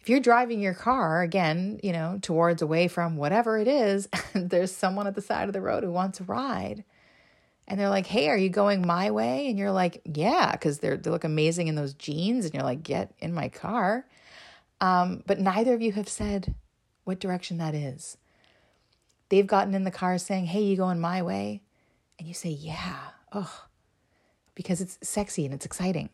If 0.00 0.08
you're 0.08 0.20
driving 0.20 0.60
your 0.60 0.74
car, 0.74 1.20
again, 1.20 1.80
you 1.82 1.92
know, 1.92 2.18
towards 2.22 2.62
away 2.62 2.88
from 2.88 3.16
whatever 3.16 3.58
it 3.58 3.68
is, 3.68 4.08
and 4.32 4.48
there's 4.50 4.74
someone 4.74 5.06
at 5.06 5.14
the 5.14 5.20
side 5.20 5.48
of 5.48 5.52
the 5.52 5.60
road 5.60 5.84
who 5.84 5.92
wants 5.92 6.20
a 6.20 6.24
ride, 6.24 6.84
and 7.68 7.78
they're 7.78 7.90
like, 7.90 8.06
"Hey, 8.06 8.28
are 8.28 8.36
you 8.36 8.48
going 8.48 8.84
my 8.84 9.10
way?" 9.10 9.48
And 9.48 9.58
you're 9.58 9.70
like, 9.70 10.00
"Yeah," 10.04 10.52
because 10.52 10.80
they're 10.80 10.96
they 10.96 11.10
look 11.10 11.24
amazing 11.24 11.68
in 11.68 11.74
those 11.76 11.94
jeans, 11.94 12.44
and 12.44 12.54
you're 12.54 12.64
like, 12.64 12.82
"Get 12.82 13.14
in 13.20 13.32
my 13.32 13.48
car." 13.48 14.06
Um, 14.80 15.22
but 15.26 15.38
neither 15.38 15.74
of 15.74 15.82
you 15.82 15.92
have 15.92 16.08
said 16.08 16.54
what 17.04 17.20
direction 17.20 17.58
that 17.58 17.74
is. 17.74 18.16
They've 19.28 19.46
gotten 19.46 19.74
in 19.74 19.84
the 19.84 19.90
car 19.90 20.18
saying, 20.18 20.46
"Hey, 20.46 20.62
you 20.62 20.76
going 20.76 20.98
my 20.98 21.22
way?" 21.22 21.62
And 22.18 22.26
you 22.26 22.34
say, 22.34 22.50
"Yeah." 22.50 22.98
Oh, 23.32 23.66
because 24.54 24.80
it's 24.80 24.98
sexy 25.02 25.44
and 25.44 25.52
it's 25.54 25.66
exciting. 25.66 26.08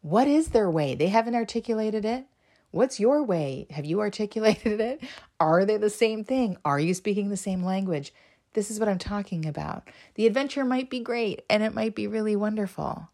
What 0.00 0.26
is 0.26 0.48
their 0.48 0.70
way? 0.70 0.94
They 0.94 1.08
haven't 1.08 1.34
articulated 1.34 2.04
it. 2.04 2.24
What's 2.70 2.98
your 2.98 3.22
way? 3.22 3.66
Have 3.70 3.84
you 3.84 4.00
articulated 4.06 4.80
it? 4.80 5.02
Are 5.38 5.66
they 5.66 5.76
the 5.76 5.90
same 5.90 6.24
thing? 6.24 6.56
Are 6.64 6.80
you 6.80 6.94
speaking 6.94 7.28
the 7.28 7.36
same 7.36 7.62
language? 7.62 8.14
This 8.56 8.70
is 8.70 8.80
what 8.80 8.88
I'm 8.88 8.96
talking 8.96 9.44
about. 9.44 9.86
The 10.14 10.26
adventure 10.26 10.64
might 10.64 10.88
be 10.88 11.00
great 11.00 11.42
and 11.50 11.62
it 11.62 11.74
might 11.74 11.94
be 11.94 12.06
really 12.06 12.34
wonderful. 12.34 13.10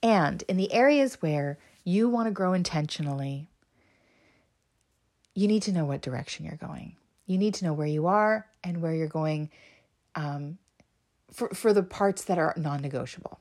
And 0.00 0.44
in 0.48 0.56
the 0.56 0.72
areas 0.72 1.20
where 1.20 1.58
you 1.82 2.08
want 2.08 2.28
to 2.28 2.30
grow 2.30 2.52
intentionally, 2.52 3.48
you 5.34 5.48
need 5.48 5.64
to 5.64 5.72
know 5.72 5.84
what 5.84 6.00
direction 6.00 6.46
you're 6.46 6.54
going. 6.54 6.94
You 7.26 7.38
need 7.38 7.54
to 7.54 7.64
know 7.64 7.72
where 7.72 7.88
you 7.88 8.06
are 8.06 8.46
and 8.62 8.80
where 8.80 8.94
you're 8.94 9.08
going 9.08 9.50
um, 10.14 10.58
for, 11.32 11.48
for 11.48 11.72
the 11.72 11.82
parts 11.82 12.22
that 12.26 12.38
are 12.38 12.54
non 12.56 12.80
negotiable. 12.82 13.40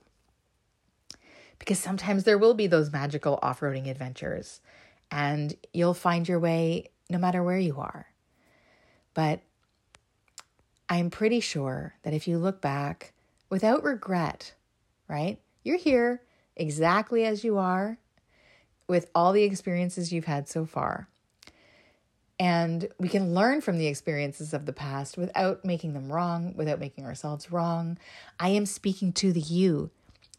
Because 1.60 1.78
sometimes 1.78 2.24
there 2.24 2.40
will 2.40 2.56
be 2.56 2.66
those 2.66 2.92
magical 2.92 3.38
off 3.44 3.60
roading 3.60 3.88
adventures 3.88 4.60
and 5.12 5.56
you'll 5.72 5.94
find 5.94 6.28
your 6.28 6.40
way 6.40 6.90
no 7.12 7.20
matter 7.20 7.44
where 7.44 7.60
you 7.60 7.78
are. 7.78 8.08
But 9.14 9.42
I'm 10.90 11.10
pretty 11.10 11.40
sure 11.40 11.96
that 12.04 12.14
if 12.14 12.28
you 12.28 12.38
look 12.38 12.62
back 12.62 13.14
without 13.50 13.84
regret, 13.84 14.54
right? 15.08 15.40
You're 15.64 15.78
here 15.78 16.22
exactly 16.56 17.26
as 17.26 17.44
you 17.44 17.58
are 17.58 17.98
with 18.88 19.10
all 19.16 19.32
the 19.32 19.44
experiences 19.44 20.14
you've 20.14 20.26
had 20.26 20.48
so 20.48 20.66
far. 20.66 21.08
And 22.38 22.90
we 23.00 23.08
can 23.08 23.34
learn 23.34 23.62
from 23.62 23.78
the 23.78 23.88
experiences 23.88 24.54
of 24.54 24.66
the 24.66 24.74
past 24.74 25.18
without 25.18 25.64
making 25.64 25.94
them 25.94 26.12
wrong, 26.12 26.54
without 26.56 26.80
making 26.80 27.06
ourselves 27.06 27.52
wrong. 27.52 27.98
I 28.40 28.50
am 28.50 28.66
speaking 28.66 29.14
to 29.14 29.32
the 29.32 29.40
you 29.40 29.90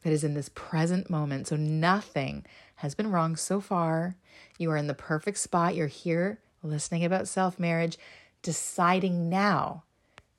that 0.03 0.13
is 0.13 0.23
in 0.23 0.35
this 0.35 0.51
present 0.51 1.09
moment. 1.09 1.49
So 1.49 1.57
nothing 1.57 2.45
has 2.77 2.95
been 2.95 3.11
wrong 3.11 3.35
so 3.35 3.61
far. 3.61 4.15
You 4.59 4.71
are 4.71 4.77
in 4.77 4.87
the 4.87 4.95
perfect 4.95 5.39
spot. 5.39 5.75
You're 5.75 5.87
here 5.87 6.39
listening 6.63 7.05
about 7.05 7.29
self 7.29 7.59
marriage, 7.59 7.99
deciding 8.43 9.29
now, 9.29 9.85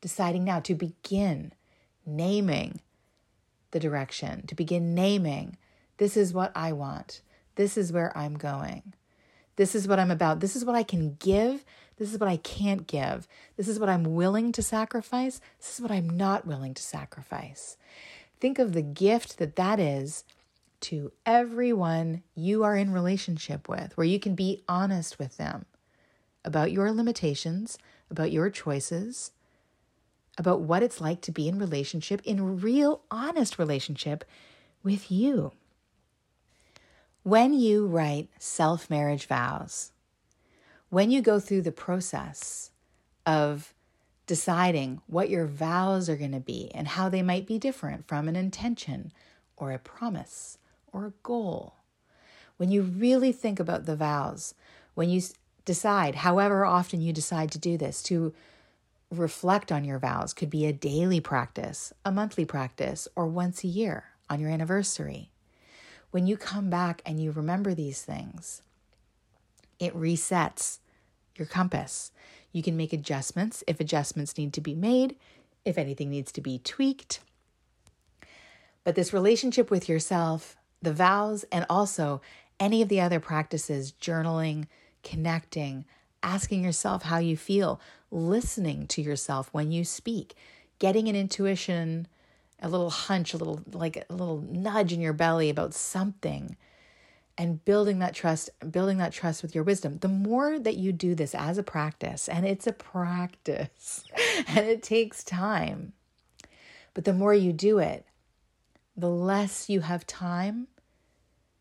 deciding 0.02 0.44
now 0.44 0.60
to 0.62 0.76
begin 0.76 1.54
naming 2.06 2.82
the 3.72 3.80
direction, 3.80 4.46
to 4.48 4.56
begin 4.56 4.94
naming 4.94 5.58
this 5.98 6.16
is 6.16 6.34
what 6.34 6.52
I 6.56 6.72
want, 6.74 7.22
this 7.56 7.78
is 7.78 7.92
where 7.92 8.16
I'm 8.18 8.38
going. 8.38 8.94
This 9.56 9.74
is 9.74 9.88
what 9.88 10.00
I'm 10.00 10.12
about. 10.12 10.40
This 10.40 10.56
is 10.56 10.64
what 10.64 10.76
I 10.76 10.84
can 10.84 11.16
give. 11.20 11.66
This 11.98 12.14
is 12.14 12.20
what 12.20 12.30
I 12.30 12.38
can't 12.38 12.86
give. 12.86 13.28
This 13.58 13.68
is 13.68 13.80
what 13.80 13.90
I'm 13.90 14.04
willing 14.16 14.52
to 14.52 14.62
sacrifice. 14.62 15.42
This 15.58 15.74
is 15.74 15.82
what 15.82 15.92
I'm 15.92 16.08
not 16.08 16.46
willing 16.46 16.76
to 16.76 16.84
sacrifice. 16.84 17.76
Think 18.40 18.60
of 18.60 18.74
the 18.74 18.84
gift 18.84 19.40
that 19.40 19.56
that 19.56 19.80
is 19.80 20.24
to 20.82 21.12
everyone 21.26 22.22
you 22.36 22.64
are 22.64 22.78
in 22.78 22.94
relationship 22.94 23.68
with, 23.68 23.98
where 23.98 24.06
you 24.06 24.20
can 24.20 24.36
be 24.36 24.64
honest 24.70 25.18
with 25.18 25.38
them 25.38 25.66
about 26.46 26.72
your 26.72 26.92
limitations, 26.92 27.80
about 28.12 28.32
your 28.32 28.52
choices, 28.52 29.32
about 30.38 30.62
what 30.62 30.84
it's 30.84 31.02
like 31.02 31.22
to 31.22 31.32
be 31.32 31.48
in 31.48 31.58
relationship, 31.58 32.22
in 32.24 32.62
real 32.62 33.02
honest 33.10 33.58
relationship 33.58 34.24
with 34.84 35.12
you. 35.12 35.52
When 37.24 37.54
you 37.54 37.88
write 37.88 38.30
self 38.40 38.90
marriage 38.90 39.26
vows, 39.26 39.92
when 40.90 41.12
you 41.12 41.22
go 41.22 41.40
through 41.40 41.64
the 41.64 41.72
process 41.72 42.72
of 43.26 43.74
deciding 44.26 45.02
what 45.08 45.30
your 45.30 45.46
vows 45.46 46.10
are 46.10 46.16
going 46.16 46.32
to 46.32 46.40
be 46.40 46.72
and 46.74 46.88
how 46.88 47.10
they 47.10 47.22
might 47.22 47.48
be 47.48 47.58
different 47.58 48.08
from 48.08 48.28
an 48.28 48.36
intention 48.36 49.12
or 49.58 49.72
a 49.72 49.80
promise 49.80 50.58
or 50.94 51.06
a 51.06 51.14
goal, 51.24 51.76
when 52.58 52.72
you 52.72 52.82
really 52.82 53.32
think 53.32 53.60
about 53.60 53.86
the 53.86 53.96
vows, 53.96 54.54
when 54.94 55.10
you 55.10 55.22
decide, 55.66 56.16
however 56.16 56.66
often 56.66 57.02
you 57.02 57.12
decide 57.12 57.52
to 57.52 57.60
do 57.60 57.78
this, 57.78 58.02
to 58.04 58.34
reflect 59.12 59.72
on 59.72 59.86
your 59.86 60.00
vows 60.00 60.34
could 60.34 60.50
be 60.50 60.66
a 60.66 60.74
daily 60.74 61.20
practice, 61.20 61.94
a 62.06 62.12
monthly 62.12 62.46
practice, 62.46 63.08
or 63.16 63.28
once 63.28 63.64
a 63.64 63.68
year 63.68 64.06
on 64.30 64.40
your 64.40 64.50
anniversary 64.50 65.32
when 66.12 66.28
you 66.28 66.38
come 66.38 66.70
back 66.70 67.02
and 67.06 67.22
you 67.22 67.32
remember 67.32 67.74
these 67.74 68.02
things, 68.02 68.62
it 69.80 69.96
resets 69.96 70.80
your 71.36 71.46
compass. 71.46 72.12
You 72.52 72.64
can 72.64 72.78
make 72.78 72.94
adjustments 72.94 73.64
if 73.68 73.80
adjustments 73.80 74.38
need 74.38 74.54
to 74.54 74.62
be 74.62 74.76
made. 74.76 75.16
if 75.66 75.78
anything 75.78 76.10
needs 76.10 76.32
to 76.32 76.40
be 76.40 76.60
tweaked. 76.60 77.20
But 78.86 78.96
this 78.96 79.12
relationship 79.12 79.70
with 79.70 79.90
yourself, 79.90 80.56
the 80.82 80.94
vows, 80.94 81.44
and 81.52 81.66
also 81.70 82.22
any 82.58 82.82
of 82.82 82.88
the 82.88 83.02
other 83.02 83.20
practices 83.20 83.92
journaling, 84.00 84.68
connecting, 85.04 85.84
asking 86.24 86.64
yourself 86.64 87.04
how 87.04 87.18
you 87.18 87.36
feel, 87.36 87.82
listening 88.12 88.88
to 88.88 89.02
yourself 89.02 89.50
when 89.52 89.72
you 89.72 89.84
speak, 89.84 90.36
getting 90.80 91.08
an 91.08 91.16
intuition, 91.16 92.08
a 92.62 92.70
little 92.70 92.90
hunch, 92.90 93.34
a 93.34 93.38
little 93.38 93.62
like 93.72 94.06
a 94.10 94.14
little 94.14 94.42
nudge 94.42 94.94
in 94.94 95.02
your 95.02 95.14
belly 95.14 95.50
about 95.50 95.74
something 95.74 96.56
and 97.38 97.64
building 97.66 98.00
that 98.00 98.16
trust, 98.16 98.50
building 98.72 98.98
that 98.98 99.14
trust 99.14 99.44
with 99.44 99.54
your 99.54 99.64
wisdom. 99.64 100.00
The 100.00 100.08
more 100.08 100.58
that 100.58 100.78
you 100.78 100.92
do 100.92 101.14
this 101.14 101.36
as 101.36 101.58
a 101.58 101.64
practice, 101.64 102.28
and 102.28 102.46
it's 102.46 102.66
a 102.66 102.74
practice 102.74 104.04
and 104.48 104.66
it 104.66 104.82
takes 104.82 105.24
time, 105.24 105.94
but 106.94 107.06
the 107.06 107.14
more 107.14 107.34
you 107.34 107.54
do 107.54 107.78
it, 107.78 108.06
the 108.96 109.10
less 109.10 109.70
you 109.70 109.82
have 109.82 110.08
time 110.08 110.68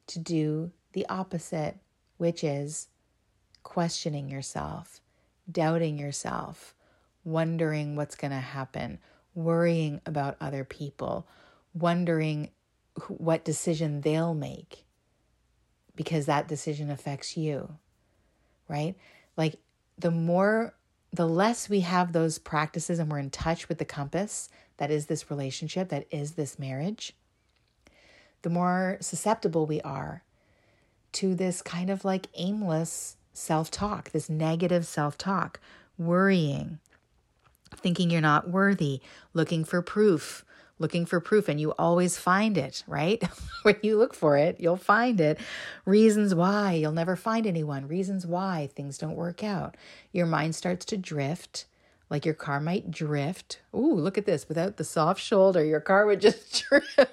to 0.06 0.18
do 0.18 0.70
the 0.92 1.06
opposite, 1.08 1.76
which 2.16 2.42
is 2.42 2.88
questioning 3.62 4.30
yourself, 4.30 5.00
doubting 5.50 5.98
yourself, 5.98 6.74
wondering 7.24 7.96
what's 7.96 8.16
going 8.16 8.30
to 8.30 8.36
happen, 8.36 8.98
worrying 9.34 10.00
about 10.06 10.36
other 10.40 10.64
people, 10.64 11.26
wondering 11.74 12.50
what 13.08 13.44
decision 13.44 14.00
they'll 14.00 14.34
make 14.34 14.84
because 15.94 16.26
that 16.26 16.48
decision 16.48 16.90
affects 16.90 17.36
you, 17.36 17.76
right? 18.68 18.94
Like 19.36 19.56
the 19.98 20.10
more, 20.10 20.74
the 21.12 21.26
less 21.26 21.68
we 21.68 21.80
have 21.80 22.12
those 22.12 22.38
practices 22.38 22.98
and 22.98 23.10
we're 23.10 23.18
in 23.18 23.30
touch 23.30 23.68
with 23.68 23.78
the 23.78 23.84
compass 23.84 24.48
that 24.76 24.90
is 24.90 25.06
this 25.06 25.30
relationship, 25.30 25.88
that 25.88 26.06
is 26.10 26.32
this 26.32 26.58
marriage, 26.58 27.14
the 28.42 28.50
more 28.50 28.98
susceptible 29.00 29.66
we 29.66 29.80
are 29.80 30.22
to 31.12 31.34
this 31.34 31.62
kind 31.62 31.88
of 31.88 32.04
like 32.04 32.26
aimless 32.34 33.16
self 33.36 33.70
talk, 33.70 34.10
this 34.10 34.28
negative 34.28 34.86
self 34.86 35.18
talk, 35.18 35.60
worrying, 35.98 36.78
thinking 37.74 38.10
you're 38.10 38.20
not 38.20 38.48
worthy, 38.50 39.00
looking 39.34 39.64
for 39.64 39.82
proof, 39.82 40.44
looking 40.78 41.06
for 41.06 41.20
proof, 41.20 41.48
and 41.48 41.60
you 41.60 41.72
always 41.72 42.18
find 42.18 42.56
it, 42.58 42.82
right? 42.86 43.22
when 43.62 43.76
you 43.82 43.96
look 43.96 44.14
for 44.14 44.36
it, 44.36 44.56
you'll 44.58 44.76
find 44.76 45.20
it. 45.20 45.38
Reasons 45.84 46.34
why 46.34 46.72
you'll 46.72 46.92
never 46.92 47.16
find 47.16 47.46
anyone, 47.46 47.88
reasons 47.88 48.26
why 48.26 48.68
things 48.74 48.98
don't 48.98 49.16
work 49.16 49.42
out. 49.44 49.76
Your 50.12 50.26
mind 50.26 50.54
starts 50.54 50.84
to 50.86 50.96
drift. 50.96 51.66
Like 52.08 52.24
your 52.24 52.34
car 52.34 52.60
might 52.60 52.92
drift. 52.92 53.60
Ooh, 53.74 53.94
look 53.94 54.16
at 54.16 54.26
this. 54.26 54.48
Without 54.48 54.76
the 54.76 54.84
soft 54.84 55.20
shoulder, 55.20 55.64
your 55.64 55.80
car 55.80 56.06
would 56.06 56.20
just 56.20 56.64
drift. 56.68 57.10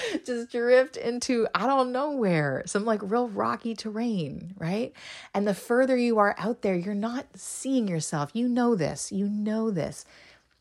just 0.24 0.50
drift 0.50 0.96
into 0.96 1.46
I 1.54 1.66
don't 1.66 1.92
know 1.92 2.12
where, 2.12 2.62
some 2.66 2.84
like 2.84 3.00
real 3.02 3.28
rocky 3.28 3.74
terrain, 3.74 4.54
right? 4.58 4.92
And 5.34 5.46
the 5.46 5.54
further 5.54 5.96
you 5.96 6.18
are 6.18 6.34
out 6.38 6.62
there, 6.62 6.74
you're 6.74 6.94
not 6.94 7.26
seeing 7.34 7.88
yourself. 7.88 8.30
You 8.34 8.48
know 8.48 8.74
this. 8.74 9.12
You 9.12 9.28
know 9.28 9.70
this. 9.70 10.04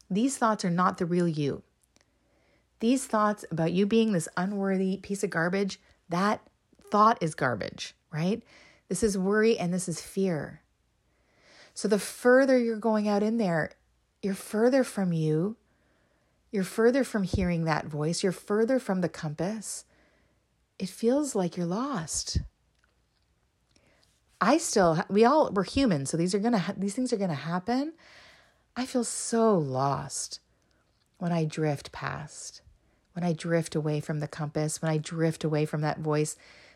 These 0.10 0.38
thoughts 0.38 0.66
are 0.66 0.70
not 0.70 0.98
the 0.98 1.06
real 1.06 1.28
you. 1.28 1.64
These 2.80 3.06
thoughts 3.06 3.46
about 3.52 3.72
you 3.72 3.86
being 3.86 4.12
this 4.12 4.28
unworthy 4.36 4.98
piece 4.98 5.24
of 5.24 5.30
garbage, 5.30 5.80
that 6.10 6.42
thought 6.90 7.18
is 7.22 7.36
garbage, 7.36 7.96
right? 8.12 8.44
This 8.90 9.04
is 9.04 9.18
worry 9.18 9.58
and 9.58 9.74
this 9.74 9.88
is 9.88 10.02
fear. 10.02 10.62
So 11.74 11.88
the 11.88 12.00
further 12.00 12.58
you're 12.58 12.78
going 12.78 13.08
out 13.08 13.24
in 13.24 13.38
there, 13.38 13.72
you're 14.22 14.34
further 14.34 14.84
from 14.84 15.14
you 15.14 15.56
you're 16.52 16.64
further 16.64 17.04
from 17.04 17.24
hearing 17.24 17.64
that 17.66 17.86
voice. 17.86 18.24
You're 18.24 18.32
further 18.32 18.78
from 18.78 19.02
the 19.02 19.10
compass. 19.10 19.86
It 20.78 20.90
feels 20.90 21.34
like 21.34 21.56
you're 21.56 21.66
lost. 21.66 22.40
I 24.42 24.58
still, 24.58 25.04
we 25.10 25.24
all, 25.24 25.52
we're 25.52 25.64
human, 25.64 26.06
so 26.06 26.18
these 26.18 26.34
are 26.34 26.40
gonna, 26.40 26.74
these 26.76 26.96
things 26.96 27.14
are 27.14 27.18
gonna 27.18 27.36
happen. 27.36 27.94
I 28.76 28.86
feel 28.86 29.04
so 29.04 29.56
lost 29.56 30.40
when 31.20 31.32
I 31.32 31.46
drift 31.46 31.92
past, 31.92 32.62
when 33.14 33.24
I 33.24 33.34
drift 33.34 33.76
away 33.76 34.00
from 34.00 34.20
the 34.20 34.28
compass, 34.28 34.82
when 34.82 34.92
I 34.92 34.98
drift 34.98 35.44
away 35.44 35.66
from 35.66 35.82
that 35.82 36.00
voice 36.00 36.36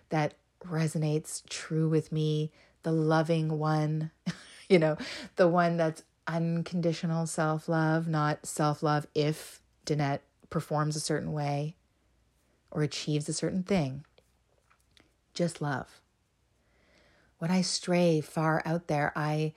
that 0.10 0.36
resonates 0.64 1.42
true 1.50 1.90
with 1.90 2.12
me, 2.12 2.52
the 2.84 2.92
loving 2.92 3.58
one, 3.58 4.12
you 4.70 4.78
know, 4.78 4.98
the 5.36 5.48
one 5.48 5.78
that's 5.78 6.04
unconditional 6.28 7.26
self 7.26 7.68
love, 7.68 8.08
not 8.08 8.46
self 8.46 8.84
love 8.84 9.08
if 9.16 9.62
Danette 9.86 10.22
performs 10.50 10.96
a 10.96 11.00
certain 11.00 11.32
way 11.32 11.76
or 12.72 12.84
achieves 12.84 13.30
a 13.30 13.34
certain 13.34 13.64
thing. 13.64 14.06
Just 15.34 15.62
love. 15.62 16.02
When 17.38 17.52
I 17.52 17.62
stray 17.62 18.22
far 18.22 18.62
out 18.66 18.88
there, 18.88 19.12
I 19.16 19.54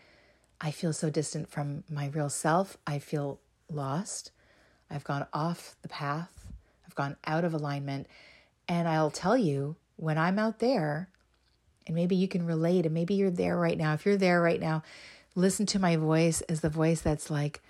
I 0.60 0.72
feel 0.72 0.92
so 0.92 1.08
distant 1.08 1.48
from 1.48 1.84
my 1.88 2.08
real 2.08 2.28
self. 2.28 2.76
I 2.86 2.98
feel 2.98 3.38
lost. 3.70 4.32
I've 4.90 5.04
gone 5.04 5.26
off 5.32 5.76
the 5.82 5.88
path. 5.88 6.46
I've 6.84 6.96
gone 6.96 7.16
out 7.24 7.44
of 7.44 7.54
alignment. 7.54 8.08
And 8.66 8.88
I'll 8.88 9.10
tell 9.10 9.36
you, 9.36 9.76
when 9.96 10.18
I'm 10.18 10.38
out 10.38 10.58
there, 10.58 11.08
and 11.86 11.94
maybe 11.94 12.16
you 12.16 12.28
can 12.28 12.44
relate, 12.44 12.84
and 12.84 12.94
maybe 12.94 13.14
you're 13.14 13.30
there 13.30 13.56
right 13.56 13.78
now. 13.78 13.94
If 13.94 14.04
you're 14.04 14.16
there 14.16 14.40
right 14.40 14.60
now, 14.60 14.82
listen 15.34 15.64
to 15.66 15.78
my 15.78 15.96
voice 15.96 16.40
as 16.42 16.60
the 16.60 16.68
voice 16.68 17.00
that's 17.00 17.30
like 17.30 17.62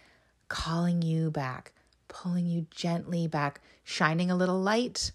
calling 0.49 1.03
you 1.03 1.31
back, 1.31 1.73
pulling 2.09 2.47
you 2.47 2.67
gently 2.71 3.27
back, 3.27 3.61
shining 3.85 4.31
a 4.31 4.37
little 4.37 4.61
light 4.61 5.13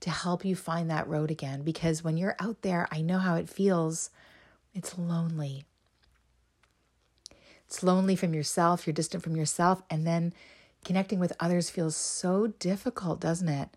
to 0.00 0.10
help 0.10 0.44
you 0.44 0.56
find 0.56 0.90
that 0.90 1.08
road 1.08 1.30
again. 1.30 1.62
Because 1.62 2.04
when 2.04 2.16
you're 2.16 2.36
out 2.38 2.62
there, 2.62 2.88
I 2.90 3.00
know 3.00 3.18
how 3.18 3.36
it 3.36 3.48
feels. 3.48 4.10
It's 4.74 4.98
lonely. 4.98 5.64
It's 7.66 7.82
lonely 7.82 8.16
from 8.16 8.34
yourself, 8.34 8.86
you're 8.86 8.94
distant 8.94 9.22
from 9.22 9.36
yourself, 9.36 9.82
and 9.88 10.06
then 10.06 10.32
connecting 10.84 11.18
with 11.18 11.32
others 11.40 11.70
feels 11.70 11.96
so 11.96 12.48
difficult, 12.58 13.20
doesn't 13.20 13.48
it? 13.48 13.70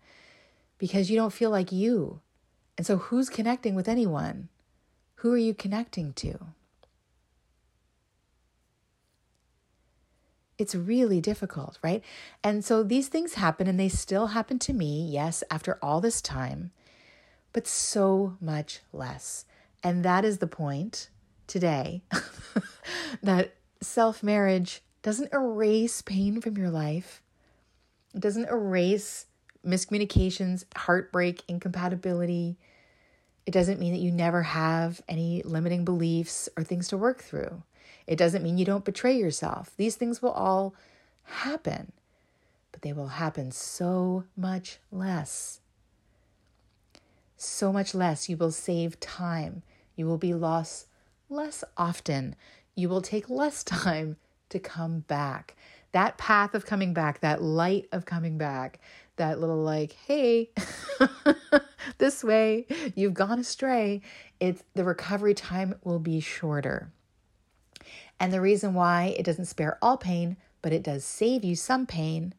Because 0.76 1.10
you 1.10 1.16
don't 1.16 1.32
feel 1.32 1.50
like 1.50 1.72
you. 1.72 2.20
And 2.76 2.86
so, 2.86 2.98
who's 2.98 3.28
connecting 3.28 3.74
with 3.74 3.88
anyone? 3.88 4.48
Who 5.16 5.32
are 5.32 5.38
you 5.38 5.54
connecting 5.54 6.12
to? 6.14 6.38
It's 10.58 10.74
really 10.74 11.20
difficult, 11.20 11.78
right? 11.82 12.02
And 12.42 12.64
so 12.64 12.82
these 12.82 13.08
things 13.08 13.34
happen 13.34 13.68
and 13.68 13.78
they 13.78 13.88
still 13.88 14.28
happen 14.28 14.58
to 14.60 14.72
me, 14.72 15.08
yes, 15.10 15.44
after 15.50 15.78
all 15.80 16.00
this 16.00 16.20
time, 16.20 16.72
but 17.52 17.66
so 17.66 18.36
much 18.40 18.80
less. 18.92 19.44
And 19.82 20.04
that 20.04 20.24
is 20.24 20.38
the 20.38 20.48
point 20.48 21.10
today 21.46 22.02
that 23.22 23.54
self 23.80 24.22
marriage 24.22 24.82
doesn't 25.02 25.32
erase 25.32 26.02
pain 26.02 26.40
from 26.40 26.56
your 26.56 26.70
life, 26.70 27.22
it 28.14 28.20
doesn't 28.20 28.48
erase 28.48 29.26
miscommunications, 29.64 30.64
heartbreak, 30.76 31.42
incompatibility. 31.48 32.58
It 33.46 33.52
doesn't 33.52 33.80
mean 33.80 33.92
that 33.92 34.00
you 34.00 34.12
never 34.12 34.42
have 34.42 35.00
any 35.08 35.42
limiting 35.42 35.84
beliefs 35.84 36.48
or 36.56 36.64
things 36.64 36.88
to 36.88 36.98
work 36.98 37.22
through. 37.22 37.62
It 38.08 38.16
doesn't 38.16 38.42
mean 38.42 38.56
you 38.56 38.64
don't 38.64 38.86
betray 38.86 39.18
yourself. 39.18 39.72
These 39.76 39.96
things 39.96 40.22
will 40.22 40.30
all 40.30 40.74
happen, 41.24 41.92
but 42.72 42.80
they 42.80 42.94
will 42.94 43.08
happen 43.08 43.52
so 43.52 44.24
much 44.34 44.78
less. 44.90 45.60
So 47.36 47.70
much 47.70 47.94
less. 47.94 48.30
You 48.30 48.38
will 48.38 48.50
save 48.50 48.98
time. 48.98 49.62
You 49.94 50.06
will 50.06 50.16
be 50.16 50.32
lost 50.32 50.86
less 51.28 51.62
often. 51.76 52.34
You 52.74 52.88
will 52.88 53.02
take 53.02 53.28
less 53.28 53.62
time 53.84 54.16
to 54.48 54.58
come 54.58 55.00
back. 55.00 55.54
That 55.92 56.16
path 56.16 56.54
of 56.54 56.64
coming 56.64 56.94
back, 56.94 57.20
that 57.20 57.42
light 57.42 57.88
of 57.92 58.06
coming 58.06 58.38
back, 58.38 58.80
that 59.16 59.38
little 59.38 59.62
like, 59.62 59.92
hey, 60.06 60.48
this 61.98 62.24
way, 62.24 62.66
you've 62.94 63.14
gone 63.14 63.38
astray. 63.38 64.00
It's 64.40 64.64
the 64.72 64.84
recovery 64.84 65.34
time 65.34 65.74
will 65.84 65.98
be 65.98 66.20
shorter. 66.20 66.90
And 68.20 68.32
the 68.32 68.40
reason 68.40 68.74
why 68.74 69.14
it 69.16 69.24
doesn't 69.24 69.46
spare 69.46 69.78
all 69.80 69.96
pain, 69.96 70.36
but 70.62 70.72
it 70.72 70.82
does 70.82 71.04
save 71.04 71.44
you 71.44 71.54
some 71.54 71.86
pain, 71.86 72.34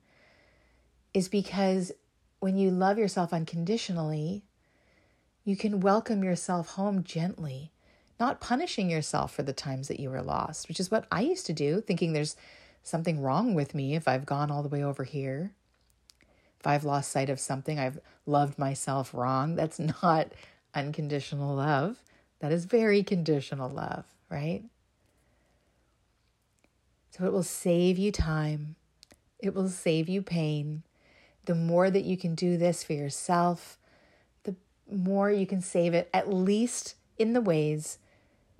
is 1.14 1.30
because 1.30 1.92
when 2.40 2.58
you 2.58 2.70
love 2.70 2.98
yourself 2.98 3.34
unconditionally, 3.34 4.44
you 5.44 5.56
can 5.56 5.80
welcome 5.80 6.24
yourself 6.24 6.72
home 6.72 7.04
gently, 7.04 7.72
not 8.20 8.42
punishing 8.42 8.90
yourself 8.90 9.34
for 9.34 9.44
the 9.44 9.54
times 9.54 9.88
that 9.88 10.00
you 10.00 10.10
were 10.10 10.22
lost, 10.22 10.68
which 10.68 10.80
is 10.80 10.92
what 10.92 11.06
I 11.12 11.22
used 11.22 11.46
to 11.48 11.54
do, 11.54 11.82
thinking 11.82 12.14
there's 12.14 12.36
something 12.84 13.22
wrong 13.22 13.54
with 13.54 13.74
me 13.74 13.96
if 13.96 14.08
I've 14.08 14.26
gone 14.26 14.52
all 14.52 14.64
the 14.64 14.70
way 14.70 14.84
over 14.84 15.04
here. 15.04 15.54
If 16.60 16.68
I've 16.68 16.84
lost 16.84 17.12
sight 17.12 17.30
of 17.30 17.40
something, 17.40 17.80
I've 17.80 18.00
loved 18.26 18.60
myself 18.60 19.14
wrong. 19.14 19.56
That's 19.56 19.80
not 20.04 20.34
unconditional 20.76 21.56
love. 21.56 22.04
That 22.40 22.52
is 22.52 22.66
very 22.66 23.04
conditional 23.04 23.70
love, 23.70 24.06
right? 24.30 24.64
So 27.12 27.26
it 27.26 27.34
will 27.34 27.44
save 27.44 27.98
you 27.98 28.12
time 28.12 28.76
It 29.40 29.56
will 29.56 29.70
save 29.70 30.10
you 30.10 30.22
pain. 30.22 30.84
The 31.46 31.56
more 31.56 31.90
that 31.90 32.04
you 32.04 32.18
can 32.18 32.36
do 32.36 32.58
this 32.58 32.84
for 32.84 32.94
yourself, 32.94 33.78
the 34.44 34.56
more 34.92 35.32
you 35.32 35.48
can 35.48 35.62
save 35.62 35.94
it, 35.94 36.10
at 36.14 36.32
least 36.32 36.96
in 37.18 37.34
the 37.34 37.42
ways 37.42 37.98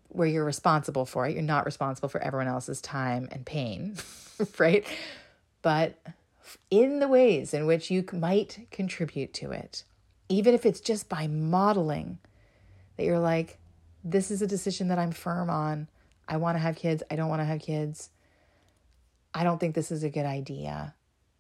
where 0.08 0.28
you're 0.28 0.46
responsible 0.46 1.06
for 1.06 1.28
it. 1.28 1.34
You're 1.34 1.44
not 1.44 1.66
responsible 1.66 2.10
for 2.10 2.22
everyone 2.22 2.48
else's 2.48 2.82
time 2.82 3.28
and 3.32 3.46
pain, 3.46 3.96
right? 4.58 4.86
But 5.62 6.00
in 6.72 7.00
the 7.00 7.08
ways 7.08 7.54
in 7.54 7.66
which 7.66 7.92
you 7.92 8.04
might 8.14 8.68
contribute 8.72 9.34
to 9.36 9.52
it, 9.52 9.84
even 10.30 10.54
if 10.56 10.66
it's 10.66 10.80
just 10.80 11.10
by 11.10 11.28
modeling 11.28 12.18
that 12.98 13.06
you're 13.06 13.20
like, 13.20 13.58
this 14.04 14.32
is 14.32 14.42
a 14.42 14.48
decision 14.48 14.88
that 14.88 15.00
I'm 15.00 15.12
firm 15.12 15.50
on. 15.50 15.88
I 16.28 16.38
want 16.38 16.56
to 16.56 16.60
have 16.60 16.76
kids. 16.76 17.04
I 17.12 17.16
don't 17.16 17.30
want 17.30 17.42
to 17.42 17.46
have 17.46 17.60
kids. 17.60 18.10
I 19.34 19.44
don't 19.44 19.60
think 19.60 19.76
this 19.76 19.92
is 19.92 20.04
a 20.04 20.10
good 20.10 20.26
idea. 20.26 20.96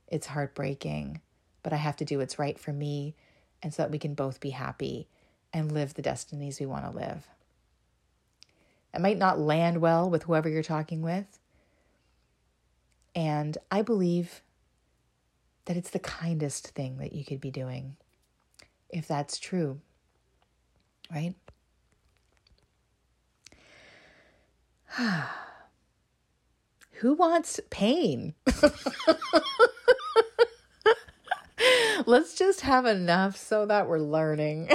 It's 0.07 0.27
heartbreaking, 0.27 1.21
but 1.63 1.73
I 1.73 1.77
have 1.77 1.97
to 1.97 2.05
do 2.05 2.19
what's 2.19 2.39
right 2.39 2.59
for 2.59 2.71
me 2.71 3.15
and 3.61 3.73
so 3.73 3.83
that 3.83 3.91
we 3.91 3.99
can 3.99 4.13
both 4.13 4.39
be 4.39 4.51
happy 4.51 5.07
and 5.51 5.71
live 5.71 5.93
the 5.93 6.01
destinies 6.01 6.59
we 6.59 6.65
want 6.65 6.85
to 6.85 6.91
live. 6.91 7.27
It 8.93 9.01
might 9.01 9.17
not 9.17 9.39
land 9.39 9.81
well 9.81 10.09
with 10.09 10.23
whoever 10.23 10.49
you're 10.49 10.63
talking 10.63 11.01
with. 11.01 11.39
And 13.15 13.57
I 13.71 13.81
believe 13.81 14.41
that 15.65 15.77
it's 15.77 15.89
the 15.89 15.99
kindest 15.99 16.69
thing 16.69 16.97
that 16.97 17.13
you 17.13 17.25
could 17.25 17.41
be 17.41 17.51
doing 17.51 17.95
if 18.89 19.07
that's 19.07 19.37
true, 19.37 19.79
right? 21.11 21.35
Who 26.99 27.13
wants 27.13 27.61
pain? 27.69 28.33
Let's 32.05 32.35
just 32.35 32.61
have 32.61 32.85
enough 32.85 33.37
so 33.37 33.65
that 33.67 33.87
we're 33.87 33.99
learning. 33.99 34.69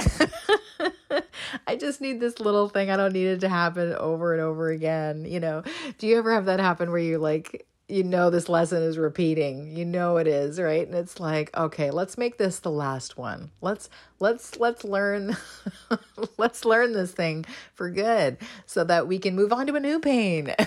I 1.67 1.75
just 1.75 2.01
need 2.01 2.19
this 2.19 2.39
little 2.39 2.67
thing. 2.67 2.89
I 2.89 2.97
don't 2.97 3.13
need 3.13 3.27
it 3.27 3.41
to 3.41 3.49
happen 3.49 3.93
over 3.93 4.33
and 4.33 4.41
over 4.41 4.69
again. 4.69 5.25
You 5.25 5.39
know, 5.39 5.61
do 5.99 6.07
you 6.07 6.17
ever 6.17 6.33
have 6.33 6.45
that 6.45 6.59
happen 6.59 6.89
where 6.89 6.97
you 6.97 7.19
like, 7.19 7.67
you 7.87 8.03
know, 8.03 8.31
this 8.31 8.49
lesson 8.49 8.81
is 8.81 8.97
repeating, 8.97 9.75
you 9.77 9.85
know, 9.85 10.17
it 10.17 10.25
is, 10.25 10.59
right? 10.59 10.87
And 10.87 10.95
it's 10.95 11.19
like, 11.19 11.55
okay, 11.55 11.91
let's 11.91 12.17
make 12.17 12.39
this 12.39 12.57
the 12.57 12.71
last 12.71 13.19
one. 13.19 13.51
Let's, 13.61 13.87
let's, 14.19 14.57
let's 14.59 14.83
learn, 14.83 15.37
let's 16.37 16.65
learn 16.65 16.93
this 16.93 17.11
thing 17.11 17.45
for 17.75 17.91
good 17.91 18.37
so 18.65 18.83
that 18.83 19.07
we 19.07 19.19
can 19.19 19.35
move 19.35 19.53
on 19.53 19.67
to 19.67 19.75
a 19.75 19.79
new 19.79 19.99
pain. 19.99 20.55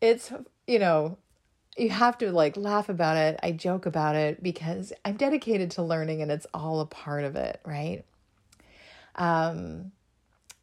it's, 0.00 0.32
you 0.66 0.78
know, 0.78 1.18
you 1.76 1.90
have 1.90 2.18
to 2.18 2.30
like 2.30 2.56
laugh 2.56 2.88
about 2.88 3.16
it. 3.16 3.38
I 3.42 3.52
joke 3.52 3.86
about 3.86 4.16
it 4.16 4.42
because 4.42 4.92
I'm 5.04 5.16
dedicated 5.16 5.72
to 5.72 5.82
learning 5.82 6.22
and 6.22 6.30
it's 6.30 6.46
all 6.54 6.80
a 6.80 6.86
part 6.86 7.24
of 7.24 7.36
it, 7.36 7.60
right? 7.64 8.04
Um, 9.16 9.92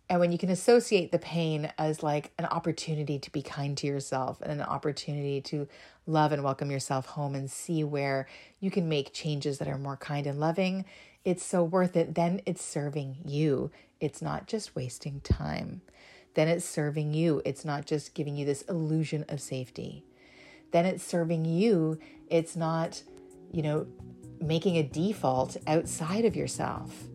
and 0.10 0.20
when 0.20 0.34
you 0.34 0.38
can 0.38 0.50
associate 0.50 1.12
the 1.12 1.20
pain 1.20 1.72
as 1.78 2.04
like 2.04 2.32
an 2.38 2.46
opportunity 2.46 3.18
to 3.20 3.32
be 3.32 3.42
kind 3.42 3.78
to 3.78 3.88
yourself 3.88 4.42
and 4.42 4.52
an 4.52 4.62
opportunity 4.62 5.40
to 5.42 5.68
love 6.06 6.34
and 6.34 6.44
welcome 6.44 6.70
yourself 6.70 7.06
home 7.06 7.34
and 7.34 7.50
see 7.50 7.84
where 7.86 8.28
you 8.60 8.70
can 8.70 8.90
make 8.90 9.14
changes 9.14 9.58
that 9.60 9.70
are 9.70 9.78
more 9.78 9.96
kind 9.96 10.28
and 10.28 10.38
loving, 10.40 10.84
it's 11.24 11.46
so 11.46 11.64
worth 11.64 11.96
it. 11.96 12.16
Then 12.16 12.42
it's 12.46 12.64
serving 12.64 13.20
you. 13.26 13.72
It's 14.02 14.22
not 14.22 14.48
just 14.48 14.76
wasting 14.76 15.22
time. 15.22 15.82
Then 16.34 16.48
it's 16.48 16.66
serving 16.66 17.14
you. 17.14 17.42
It's 17.46 17.66
not 17.66 17.86
just 17.86 18.14
giving 18.14 18.36
you 18.38 18.46
this 18.46 18.62
illusion 18.64 19.26
of 19.28 19.42
safety 19.42 20.06
then 20.72 20.86
it's 20.86 21.04
serving 21.04 21.46
you. 21.46 22.00
It's 22.30 22.56
not, 22.56 23.04
you 23.52 23.62
know, 23.62 23.88
making 24.40 24.78
a 24.78 24.84
default 24.84 25.58
outside 25.68 26.26
of 26.26 26.36
yourself 26.36 27.08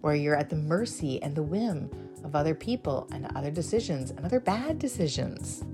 where 0.00 0.14
you're 0.14 0.36
at 0.36 0.50
the 0.50 0.56
mercy 0.56 1.22
and 1.22 1.34
the 1.34 1.42
whim 1.42 1.90
of 2.24 2.36
other 2.36 2.54
people 2.54 3.08
and 3.12 3.26
other 3.36 3.50
decisions 3.50 4.10
and 4.10 4.24
other 4.24 4.40
bad 4.40 4.78
decisions. 4.78 5.64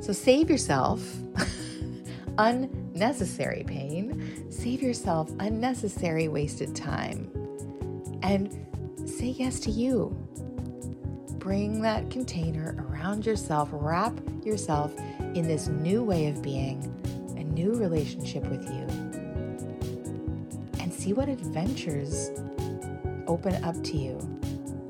So 0.00 0.12
save 0.12 0.50
yourself 0.50 1.00
unnecessary 2.38 3.64
pain, 3.66 4.50
save 4.50 4.82
yourself 4.82 5.30
unnecessary 5.38 6.28
wasted 6.28 6.74
time, 6.74 7.30
and 8.22 8.66
say 9.20 9.34
yes 9.38 9.60
to 9.60 9.70
you 9.70 10.16
bring 11.38 11.82
that 11.82 12.08
container 12.10 12.74
around 12.88 13.26
yourself, 13.26 13.68
wrap 13.70 14.18
yourself 14.42 14.94
in 15.34 15.46
this 15.46 15.68
new 15.68 16.02
way 16.02 16.28
of 16.28 16.40
being, 16.40 16.82
a 17.36 17.44
new 17.44 17.74
relationship 17.74 18.42
with 18.46 18.62
you, 18.70 18.86
and 20.80 20.90
see 20.90 21.12
what 21.12 21.28
adventures 21.28 22.30
open 23.26 23.62
up 23.62 23.82
to 23.84 23.98
you 23.98 24.18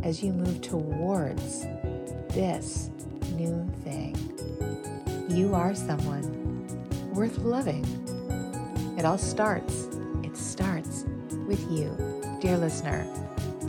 as 0.05 0.23
you 0.23 0.33
move 0.33 0.61
towards 0.61 1.63
this 2.29 2.91
new 3.33 3.69
thing. 3.83 4.15
You 5.29 5.57
are 5.57 5.75
someone 5.75 6.69
worth 7.13 7.39
loving. 7.39 7.85
It 8.97 9.05
all 9.05 9.19
starts, 9.19 9.89
it 10.23 10.37
starts 10.37 11.05
with 11.49 11.61
you. 11.69 11.97
Dear 12.41 12.59
listener, 12.59 13.05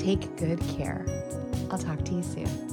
take 0.02 0.36
good 0.36 0.60
care. 0.62 1.06
I'll 1.70 1.78
talk 1.78 2.04
to 2.06 2.16
you 2.16 2.24
soon. 2.24 2.71